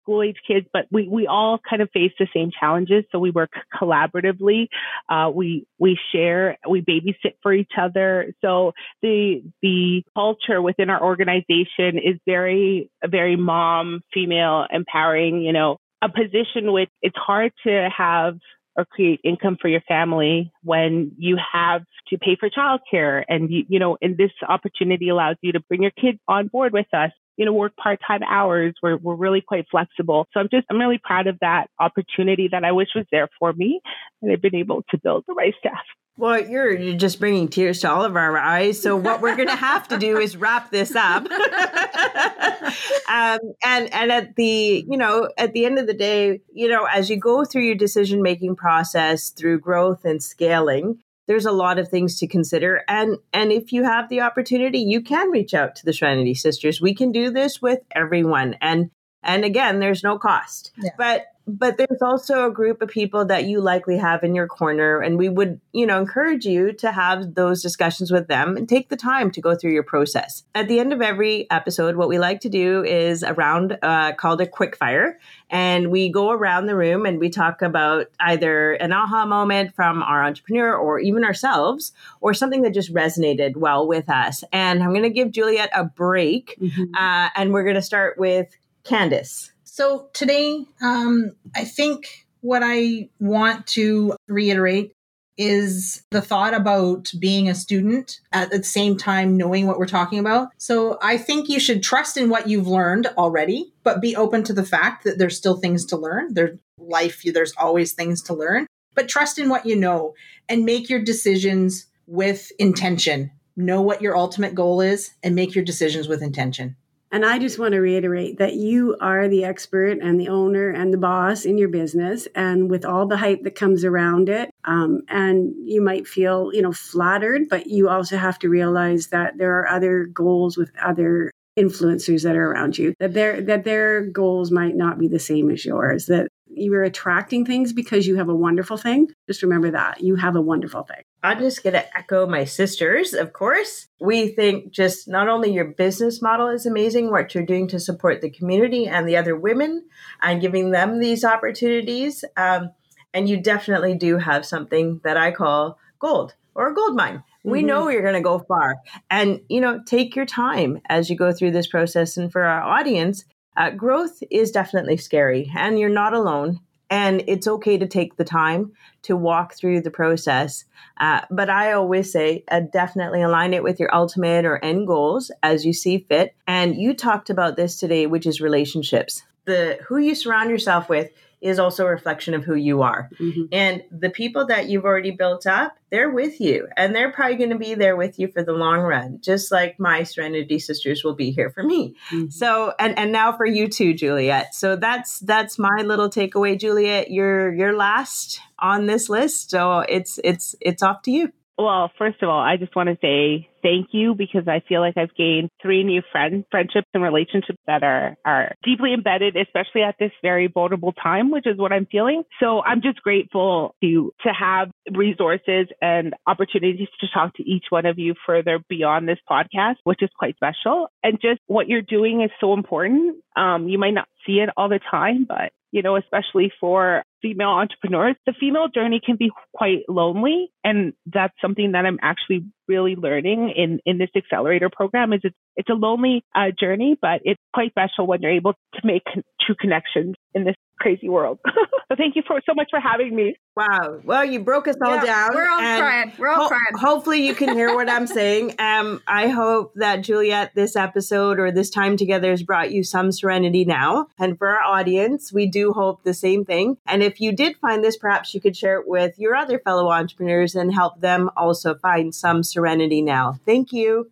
school 0.08 0.24
age 0.24 0.38
kids, 0.48 0.66
but 0.72 0.86
we, 0.90 1.08
we 1.10 1.28
all 1.28 1.60
kind 1.70 1.82
of 1.82 1.90
face 1.92 2.14
the 2.18 2.28
same 2.34 2.50
challenges. 2.58 3.04
So 3.12 3.20
we 3.20 3.32
work 3.32 3.52
collaboratively. 3.82 4.68
Uh, 5.10 5.30
we, 5.34 5.68
we 5.78 6.00
share, 6.14 6.58
we 6.68 6.82
babysit 6.82 7.34
for 7.44 7.54
each 7.54 7.72
other. 7.80 8.34
So 8.42 8.72
the, 9.02 9.44
the 9.62 10.04
culture 10.16 10.62
within 10.62 10.90
our 10.90 11.04
organization 11.04 11.98
is 11.98 12.16
very, 12.26 12.90
very 13.06 13.36
mom, 13.36 14.02
female, 14.14 14.66
empowering, 14.72 15.42
you 15.42 15.52
know, 15.52 15.78
a 16.02 16.10
position 16.10 16.72
which 16.72 16.90
it's 17.02 17.18
hard 17.18 17.52
to 17.66 17.90
have 17.96 18.38
or 18.78 18.86
create 18.86 19.20
income 19.24 19.58
for 19.60 19.68
your 19.68 19.82
family 19.82 20.52
when 20.64 21.12
you 21.18 21.38
have 21.52 21.82
to 22.10 22.18
pay 22.18 22.38
for 22.40 22.50
childcare 22.50 23.24
and 23.28 23.52
you, 23.52 23.64
you 23.68 23.80
know 23.80 23.98
and 24.04 24.16
this 24.18 24.30
opportunity 24.48 25.10
allows 25.10 25.36
you 25.42 25.52
to 25.52 25.60
bring 25.62 25.82
your 25.82 25.92
kids 26.00 26.20
on 26.28 26.48
board 26.48 26.74
with 26.74 26.86
us 26.94 27.10
you 27.38 27.46
know, 27.46 27.54
work 27.54 27.76
part-time 27.78 28.24
hours. 28.24 28.74
We're, 28.82 28.98
we're 28.98 29.16
really 29.16 29.42
quite 29.42 29.68
flexible. 29.70 30.28
So 30.34 30.40
I'm 30.40 30.50
just, 30.52 30.66
I'm 30.70 30.80
really 30.80 31.00
proud 31.02 31.28
of 31.28 31.38
that 31.40 31.70
opportunity 31.80 32.50
that 32.52 32.64
I 32.64 32.72
wish 32.72 32.90
was 32.96 33.06
there 33.12 33.30
for 33.40 33.54
me. 33.54 33.80
And 34.22 34.32
I've 34.32 34.42
been 34.42 34.56
able 34.56 34.84
to 34.90 34.98
build 34.98 35.24
the 35.28 35.34
right 35.34 35.54
staff. 35.60 35.84
Well, 36.20 36.50
you're, 36.50 36.76
you're 36.76 36.98
just 36.98 37.20
bringing 37.20 37.48
tears 37.48 37.82
to 37.82 37.92
all 37.92 38.04
of 38.04 38.16
our 38.16 38.40
eyes. 38.40 38.82
So 38.82 38.96
what 38.96 39.22
we're 39.22 39.36
going 39.36 39.50
to 39.50 39.56
have 39.56 39.88
to 39.90 40.00
do 40.00 40.18
is 40.18 40.36
wrap 40.36 40.72
this 40.72 40.96
up. 40.96 41.28
um, 43.08 43.40
and 43.64 43.94
and 43.94 44.12
at 44.12 44.36
the 44.36 44.84
you 44.90 44.98
know 44.98 45.30
at 45.38 45.54
the 45.54 45.66
end 45.66 45.78
of 45.78 45.86
the 45.86 45.94
day, 45.94 46.42
you 46.52 46.70
know, 46.70 46.86
as 46.86 47.12
you 47.12 47.18
go 47.20 47.46
through 47.46 47.66
your 47.66 47.76
decision 47.76 48.24
making 48.24 48.56
process 48.56 49.30
through 49.30 49.60
growth 49.60 50.06
and 50.06 50.24
scaling, 50.24 50.98
there's 51.28 51.46
a 51.46 51.52
lot 51.52 51.78
of 51.80 51.90
things 51.90 52.18
to 52.20 52.28
consider. 52.28 52.84
And 52.88 53.18
and 53.34 53.52
if 53.52 53.72
you 53.72 53.84
have 53.84 54.10
the 54.10 54.22
opportunity 54.22 54.80
you 54.80 55.02
can 55.02 55.30
reach 55.30 55.54
out 55.54 55.76
to 55.76 55.86
the 55.86 55.94
Serenity 55.94 56.34
sisters. 56.34 56.82
We 56.82 56.94
can 56.94 57.12
do 57.12 57.30
this 57.30 57.62
with 57.62 57.80
everyone. 57.96 58.56
And 58.62 58.92
and 59.28 59.46
again 59.46 59.80
there's 59.80 60.04
no 60.04 60.18
cost 60.18 60.72
yeah. 60.78 60.90
but 60.98 61.28
but 61.50 61.78
there's 61.78 62.02
also 62.02 62.46
a 62.46 62.52
group 62.52 62.82
of 62.82 62.90
people 62.90 63.24
that 63.24 63.46
you 63.46 63.62
likely 63.62 63.98
have 63.98 64.22
in 64.22 64.36
your 64.36 64.48
corner 64.48 65.00
and 65.00 65.18
we 65.18 65.30
would 65.30 65.62
you 65.72 65.86
know 65.86 66.00
encourage 66.00 66.46
you 66.46 66.74
to 66.74 66.92
have 66.92 67.36
those 67.36 67.62
discussions 67.62 68.12
with 68.12 68.28
them 68.28 68.58
and 68.58 68.68
take 68.68 68.90
the 68.90 68.98
time 68.98 69.32
to 69.32 69.40
go 69.40 69.56
through 69.56 69.72
your 69.72 69.84
process 69.84 70.44
at 70.54 70.68
the 70.68 70.80
end 70.80 70.92
of 70.92 71.02
every 71.02 71.50
episode 71.50 71.96
what 71.96 72.10
we 72.10 72.20
like 72.20 72.42
to 72.42 72.50
do 72.50 72.84
is 72.84 73.24
a 73.24 73.34
round 73.34 73.78
uh, 73.82 74.12
called 74.14 74.42
a 74.42 74.48
quick 74.48 74.76
fire 74.76 75.18
and 75.50 75.90
we 75.90 76.10
go 76.10 76.32
around 76.32 76.66
the 76.66 76.76
room 76.76 77.06
and 77.06 77.20
we 77.20 77.30
talk 77.30 77.62
about 77.62 78.08
either 78.20 78.74
an 78.74 78.92
aha 78.92 79.26
moment 79.26 79.74
from 79.74 80.04
our 80.04 80.26
entrepreneur 80.26 80.76
or 80.76 81.00
even 81.00 81.24
ourselves 81.24 81.94
or 82.20 82.34
something 82.34 82.62
that 82.62 82.74
just 82.74 82.94
resonated 82.94 83.56
well 83.56 83.88
with 83.88 84.10
us 84.10 84.44
and 84.52 84.84
i'm 84.84 84.90
going 84.90 85.04
to 85.04 85.10
give 85.10 85.32
juliet 85.32 85.70
a 85.74 85.86
break 85.86 86.58
mm-hmm. 86.60 86.94
uh, 86.96 87.30
and 87.36 87.54
we're 87.54 87.64
going 87.64 87.76
to 87.76 87.82
start 87.82 88.18
with 88.18 88.58
candace 88.88 89.52
so 89.78 90.10
today, 90.14 90.66
um, 90.82 91.36
I 91.56 91.64
think 91.64 92.26
what 92.42 92.64
I 92.66 93.10
want 93.20 93.68
to 93.68 94.16
reiterate 94.28 94.92
is 95.38 96.02
the 96.10 96.20
thought 96.20 96.56
about 96.56 97.12
being 97.20 97.48
a 97.48 97.54
student 97.54 98.20
at 98.34 98.50
the 98.50 98.64
same 98.64 98.98
time 98.98 99.38
knowing 99.38 99.68
what 99.68 99.78
we're 99.78 99.86
talking 99.86 100.18
about. 100.18 100.48
So 100.58 100.98
I 101.04 101.20
think 101.20 101.48
you 101.48 101.60
should 101.60 101.84
trust 101.84 102.18
in 102.18 102.32
what 102.32 102.50
you've 102.50 102.68
learned 102.68 103.06
already, 103.20 103.72
but 103.84 104.02
be 104.02 104.16
open 104.16 104.44
to 104.46 104.54
the 104.54 104.66
fact 104.66 105.04
that 105.04 105.20
there's 105.20 105.38
still 105.38 105.58
things 105.58 105.86
to 105.86 105.96
learn. 105.96 106.34
There's 106.34 106.58
life, 106.80 107.22
there's 107.24 107.54
always 107.56 107.94
things 107.94 108.24
to 108.24 108.34
learn, 108.34 108.66
but 108.96 109.08
trust 109.08 109.38
in 109.38 109.48
what 109.48 109.68
you 109.68 109.76
know 109.76 110.16
and 110.50 110.66
make 110.66 110.90
your 110.90 111.04
decisions 111.04 111.86
with 112.08 112.52
intention. 112.58 113.30
Know 113.56 113.84
what 113.84 114.02
your 114.02 114.18
ultimate 114.18 114.56
goal 114.56 114.82
is 114.82 115.12
and 115.22 115.36
make 115.36 115.54
your 115.54 115.64
decisions 115.64 116.08
with 116.08 116.24
intention. 116.24 116.78
And 117.18 117.26
I 117.26 117.40
just 117.40 117.58
want 117.58 117.72
to 117.72 117.80
reiterate 117.80 118.38
that 118.38 118.54
you 118.54 118.96
are 119.02 119.28
the 119.28 119.44
expert 119.44 119.98
and 120.04 120.20
the 120.20 120.28
owner 120.28 120.70
and 120.70 120.94
the 120.94 121.00
boss 121.00 121.46
in 121.46 121.58
your 121.58 121.68
business, 121.68 122.28
and 122.36 122.70
with 122.70 122.86
all 122.86 123.08
the 123.08 123.18
hype 123.18 123.42
that 123.42 123.56
comes 123.56 123.84
around 123.84 124.30
it. 124.30 124.52
Um, 124.66 125.02
and 125.10 125.52
you 125.66 125.82
might 125.82 126.06
feel, 126.06 126.52
you 126.54 126.62
know, 126.62 126.72
flattered, 126.72 127.50
but 127.50 127.66
you 127.66 127.90
also 127.90 128.18
have 128.18 128.38
to 128.38 128.50
realize 128.50 129.08
that 129.08 129.40
there 129.40 129.58
are 129.58 129.68
other 129.68 130.06
goals 130.06 130.58
with 130.58 130.70
other 130.80 131.32
influencers 131.58 132.22
that 132.22 132.36
are 132.36 132.52
around 132.52 132.78
you 132.78 132.94
that 133.00 133.16
their 133.16 133.42
that 133.42 133.64
their 133.64 134.06
goals 134.06 134.52
might 134.52 134.76
not 134.76 135.00
be 135.00 135.08
the 135.08 135.18
same 135.18 135.50
as 135.50 135.66
yours 135.66 136.06
that 136.06 136.28
you're 136.58 136.84
attracting 136.84 137.46
things 137.46 137.74
because 137.74 138.08
you 138.08 138.16
have 138.16 138.30
a 138.30 138.36
wonderful 138.36 138.78
thing 138.78 139.08
just 139.28 139.44
remember 139.44 139.72
that 139.72 140.02
you 140.02 140.16
have 140.16 140.36
a 140.36 140.42
wonderful 140.42 140.84
thing 140.84 141.04
I'm 141.24 141.40
just 141.40 141.64
going 141.64 141.74
to 141.74 141.98
echo 141.98 142.28
my 142.28 142.46
sisters, 142.46 143.14
of 143.14 143.34
course. 143.34 143.88
We 144.00 144.30
think 144.30 144.72
just 144.72 145.08
not 145.08 145.28
only 145.28 145.52
your 145.52 145.66
business 145.66 146.22
model 146.22 146.48
is 146.48 146.66
amazing, 146.66 147.10
what 147.10 147.34
you're 147.34 147.46
doing 147.46 147.68
to 147.70 147.80
support 147.80 148.22
the 148.22 148.30
community 148.30 148.88
and 148.88 149.08
the 149.08 149.18
other 149.18 149.36
women 149.36 149.84
and 150.22 150.40
giving 150.40 150.72
them 150.72 151.00
these 151.00 151.26
opportunities. 151.26 152.24
Um, 152.38 152.72
and 153.14 153.28
you 153.28 153.42
definitely 153.42 153.96
do 153.96 154.18
have 154.20 154.46
something 154.46 155.02
that 155.04 155.18
I 155.18 155.32
call 155.32 155.80
gold 156.00 156.36
or 156.54 156.70
a 156.70 156.76
gold 156.76 156.96
mine. 156.96 157.24
We 157.44 157.60
mm-hmm. 157.60 157.68
know 157.68 157.90
you're 157.90 158.04
going 158.04 158.14
to 158.14 158.22
go 158.22 158.40
far. 158.40 158.78
And, 159.10 159.42
you 159.50 159.60
know, 159.60 159.82
take 159.86 160.16
your 160.16 160.26
time 160.26 160.82
as 160.88 161.10
you 161.10 161.16
go 161.16 161.34
through 161.34 161.52
this 161.52 161.68
process. 161.68 162.16
And 162.16 162.32
for 162.32 162.44
our 162.44 162.62
audience, 162.62 163.26
uh, 163.58 163.72
growth 163.72 164.22
is 164.30 164.52
definitely 164.52 164.98
scary, 164.98 165.52
and 165.56 165.80
you're 165.80 165.90
not 165.90 166.14
alone. 166.14 166.60
And 166.90 167.24
it's 167.28 167.48
okay 167.48 167.78
to 167.78 167.88
take 167.88 168.16
the 168.16 168.24
time 168.24 168.72
to 169.02 169.18
walk 169.18 169.56
through 169.56 169.82
the 169.82 169.92
process. 169.92 170.64
Uh, 170.98 171.22
but 171.30 171.50
I 171.50 171.74
always 171.74 172.14
say 172.14 172.46
uh, 172.50 172.62
definitely 172.72 173.22
align 173.22 173.54
it 173.54 173.62
with 173.62 173.78
your 173.78 173.94
ultimate 173.94 174.46
or 174.46 174.64
end 174.64 174.88
goals 174.88 175.30
as 175.44 175.66
you 175.66 175.74
see 175.74 176.06
fit. 176.08 176.34
And 176.48 176.78
you 176.78 176.94
talked 176.94 177.30
about 177.30 177.58
this 177.58 177.78
today, 177.78 178.08
which 178.08 178.26
is 178.26 178.40
relationships. 178.40 179.24
The 179.44 179.80
who 179.86 179.98
you 179.98 180.16
surround 180.16 180.50
yourself 180.50 180.88
with 180.88 181.12
is 181.40 181.60
also 181.60 181.86
a 181.86 181.90
reflection 181.90 182.34
of 182.34 182.44
who 182.44 182.56
you 182.56 182.82
are. 182.82 183.10
Mm-hmm. 183.20 183.44
And 183.52 183.84
the 183.92 184.10
people 184.10 184.48
that 184.48 184.70
you've 184.70 184.86
already 184.86 185.12
built 185.12 185.46
up, 185.46 185.78
they're 185.92 186.10
with 186.10 186.42
you 186.42 186.68
and 186.76 186.96
they're 186.96 187.12
probably 187.12 187.36
going 187.36 187.52
to 187.52 187.58
be 187.58 187.76
there 187.76 187.96
with 187.96 188.18
you 188.18 188.28
for 188.28 188.44
the 188.44 188.54
long 188.54 188.80
run, 188.80 189.20
just 189.22 189.52
like 189.52 189.80
my 189.80 190.04
Serenity 190.04 190.60
sisters 190.60 191.04
will 191.04 191.16
be 191.16 191.32
here 191.32 191.50
for 191.52 191.64
me. 191.64 191.96
Mm-hmm. 192.12 192.30
So, 192.30 192.74
and, 192.80 192.98
and 192.98 193.12
now 193.12 193.38
for 193.38 193.46
you 193.46 193.68
too, 193.68 193.94
Juliette. 193.94 194.56
So 194.56 194.76
that's, 194.76 195.20
that's 195.20 195.60
my 195.60 195.84
little 195.84 196.10
takeaway, 196.10 196.60
Juliette. 196.60 197.12
You're, 197.12 197.54
you're 197.54 197.76
last 197.76 198.40
on 198.58 198.88
this 198.88 199.08
list. 199.08 199.52
So 199.52 199.80
it's, 199.80 200.20
it's, 200.24 200.56
it's 200.60 200.82
off 200.82 201.04
to 201.04 201.12
you. 201.12 201.32
Well, 201.60 201.92
first 201.98 202.22
of 202.22 202.30
all, 202.30 202.40
I 202.40 202.58
just 202.58 202.76
want 202.76 202.90
to 202.90 202.98
say 203.02 203.50
thank 203.62 203.88
you 203.92 204.16
because 204.16 204.48
I 204.48 204.62
feel 204.68 204.82
like 204.82 204.98
I've 204.98 205.16
gained 205.16 205.50
three 205.62 205.84
new 205.84 206.02
friends, 206.12 206.46
friendships 206.52 206.88
and 206.94 207.04
relationships 207.04 207.60
that 207.68 207.84
are, 207.84 208.16
are 208.26 208.56
deeply 208.64 208.94
embedded, 208.94 209.36
especially 209.36 209.84
at 209.84 209.96
this 210.00 210.12
very 210.22 210.48
vulnerable 210.48 210.94
time, 210.94 211.32
which 211.32 211.48
is 211.48 211.58
what 211.58 211.72
I'm 211.72 211.86
feeling. 211.86 212.24
So 212.40 212.62
I'm 212.64 212.82
just 212.82 213.02
grateful 213.02 213.76
to, 213.82 214.12
to 214.24 214.30
have 214.30 214.70
resources 214.92 215.68
and 215.82 216.14
opportunities 216.26 216.88
to 217.00 217.08
talk 217.14 217.36
to 217.36 217.44
each 217.44 217.66
one 217.70 217.86
of 217.86 218.00
you 218.00 218.16
further 218.26 218.60
beyond 218.70 219.08
this 219.08 219.20
podcast, 219.30 219.76
which 219.84 220.02
is 220.02 220.10
quite 220.18 220.36
special. 220.36 220.88
And 221.04 221.20
just 221.22 221.42
what 221.48 221.68
you're 221.68 221.82
doing 221.82 222.22
is 222.22 222.32
so 222.40 222.54
important. 222.54 223.18
Um, 223.36 223.68
you 223.68 223.78
might 223.78 223.94
not 223.94 224.08
see 224.26 224.40
it 224.40 224.50
all 224.58 224.70
the 224.70 224.80
time, 224.92 225.26
but 225.28 225.52
you 225.72 225.82
know, 225.82 225.98
especially 225.98 226.52
for 226.60 227.04
female 227.22 227.50
entrepreneurs, 227.50 228.16
the 228.26 228.34
female 228.40 228.68
journey 228.68 229.02
can 229.06 229.16
be 229.18 229.32
quite 229.54 229.84
lonely. 229.90 230.52
And 230.64 230.94
that's 231.06 231.34
something 231.42 231.74
that 231.74 231.86
I'm 231.86 232.00
actually 232.02 232.46
really 232.68 232.96
learning 232.96 233.54
in, 233.56 233.80
in 233.86 233.98
this 233.98 234.10
accelerator 234.16 234.70
program 234.70 235.14
is 235.14 235.22
it's, 235.24 235.36
it's 235.56 235.70
a 235.70 235.74
lonely 235.74 236.24
uh, 236.36 236.52
journey, 236.58 236.98
but 237.02 237.22
it's 237.24 237.42
quite 237.54 237.72
special 237.72 238.08
when 238.08 238.22
you're 238.22 238.32
able 238.32 238.54
to 238.54 238.82
make 238.84 239.04
true 239.42 239.56
connections 239.60 240.16
in 240.38 240.46
this 240.46 240.56
crazy 240.80 241.10
world. 241.10 241.40
so 241.46 241.96
thank 241.98 242.16
you 242.16 242.22
for 242.28 242.40
so 242.46 242.54
much 242.54 242.68
for 242.70 242.80
having 242.80 243.16
me. 243.16 243.36
Wow. 243.56 244.00
Well, 244.04 244.24
you 244.24 244.40
broke 244.40 244.68
us 244.68 244.76
all 244.86 244.96
Yeah, 244.96 245.04
down. 245.06 245.34
we're 245.34 245.50
all 245.50 245.60
and 245.60 245.82
crying. 245.82 246.14
We're 246.20 246.28
all 246.30 246.48
crying. 246.48 246.62
Hopefully, 246.76 247.26
you 247.26 247.34
can 247.34 247.56
hear 247.56 247.74
what 247.74 247.90
I'm 247.90 248.06
saying. 248.20 248.54
Um, 248.60 249.02
I 249.08 249.28
hope 249.30 249.74
that 249.76 249.98
Juliette, 250.04 250.54
this 250.54 250.76
episode 250.76 251.40
or 251.40 251.52
this 251.52 251.72
time 251.72 251.98
together 251.98 252.30
has 252.30 252.44
brought 252.44 252.72
you 252.72 252.84
some 252.84 253.12
serenity 253.12 253.66
now. 253.66 254.08
And 254.20 254.38
for 254.38 254.48
our 254.50 254.62
audience, 254.62 255.34
we 255.34 255.48
do 255.48 255.74
hope 255.74 256.04
the 256.04 256.14
same 256.14 256.46
thing. 256.46 256.78
And 256.86 257.02
if 257.02 257.20
you 257.20 257.32
did 257.32 257.58
find 257.58 257.84
this, 257.84 257.98
perhaps 257.98 258.34
you 258.36 258.40
could 258.40 258.56
share 258.56 258.80
it 258.80 258.88
with 258.88 259.18
your 259.18 259.36
other 259.36 259.58
fellow 259.58 259.90
entrepreneurs 259.90 260.54
and 260.54 260.72
help 260.72 261.02
them 261.02 261.32
also 261.36 261.74
find 261.74 262.14
some 262.14 262.44
serenity 262.44 263.02
now. 263.02 263.40
Thank 263.46 263.74
you. 263.74 264.12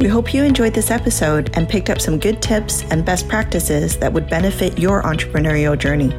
We 0.00 0.08
hope 0.08 0.34
you 0.34 0.42
enjoyed 0.42 0.74
this 0.74 0.90
episode 0.90 1.50
and 1.54 1.68
picked 1.68 1.88
up 1.88 2.00
some 2.00 2.18
good 2.18 2.42
tips 2.42 2.82
and 2.90 3.04
best 3.04 3.28
practices 3.28 3.96
that 3.98 4.12
would 4.12 4.28
benefit 4.28 4.78
your 4.78 5.02
entrepreneurial 5.02 5.78
journey. 5.78 6.12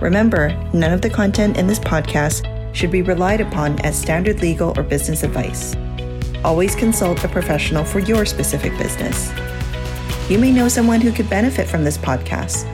Remember, 0.00 0.50
none 0.74 0.92
of 0.92 1.00
the 1.00 1.08
content 1.08 1.56
in 1.56 1.66
this 1.66 1.78
podcast 1.78 2.44
should 2.74 2.90
be 2.90 3.02
relied 3.02 3.40
upon 3.40 3.78
as 3.80 3.98
standard 3.98 4.40
legal 4.40 4.74
or 4.76 4.82
business 4.82 5.22
advice. 5.22 5.76
Always 6.44 6.74
consult 6.74 7.22
a 7.24 7.28
professional 7.28 7.84
for 7.84 8.00
your 8.00 8.26
specific 8.26 8.76
business. 8.76 9.32
You 10.28 10.38
may 10.38 10.52
know 10.52 10.68
someone 10.68 11.00
who 11.00 11.12
could 11.12 11.30
benefit 11.30 11.68
from 11.68 11.84
this 11.84 11.98
podcast. 11.98 12.66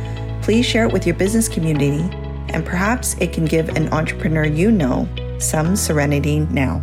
Please 0.43 0.67
share 0.67 0.87
it 0.87 0.93
with 0.93 1.07
your 1.07 1.17
business 1.17 1.49
community, 1.49 2.01
and 2.49 2.65
perhaps 2.65 3.15
it 3.21 3.33
can 3.33 3.45
give 3.45 3.69
an 3.71 3.93
entrepreneur 3.93 4.45
you 4.45 4.71
know 4.71 5.07
some 5.39 5.77
serenity 5.77 6.41
now. 6.41 6.83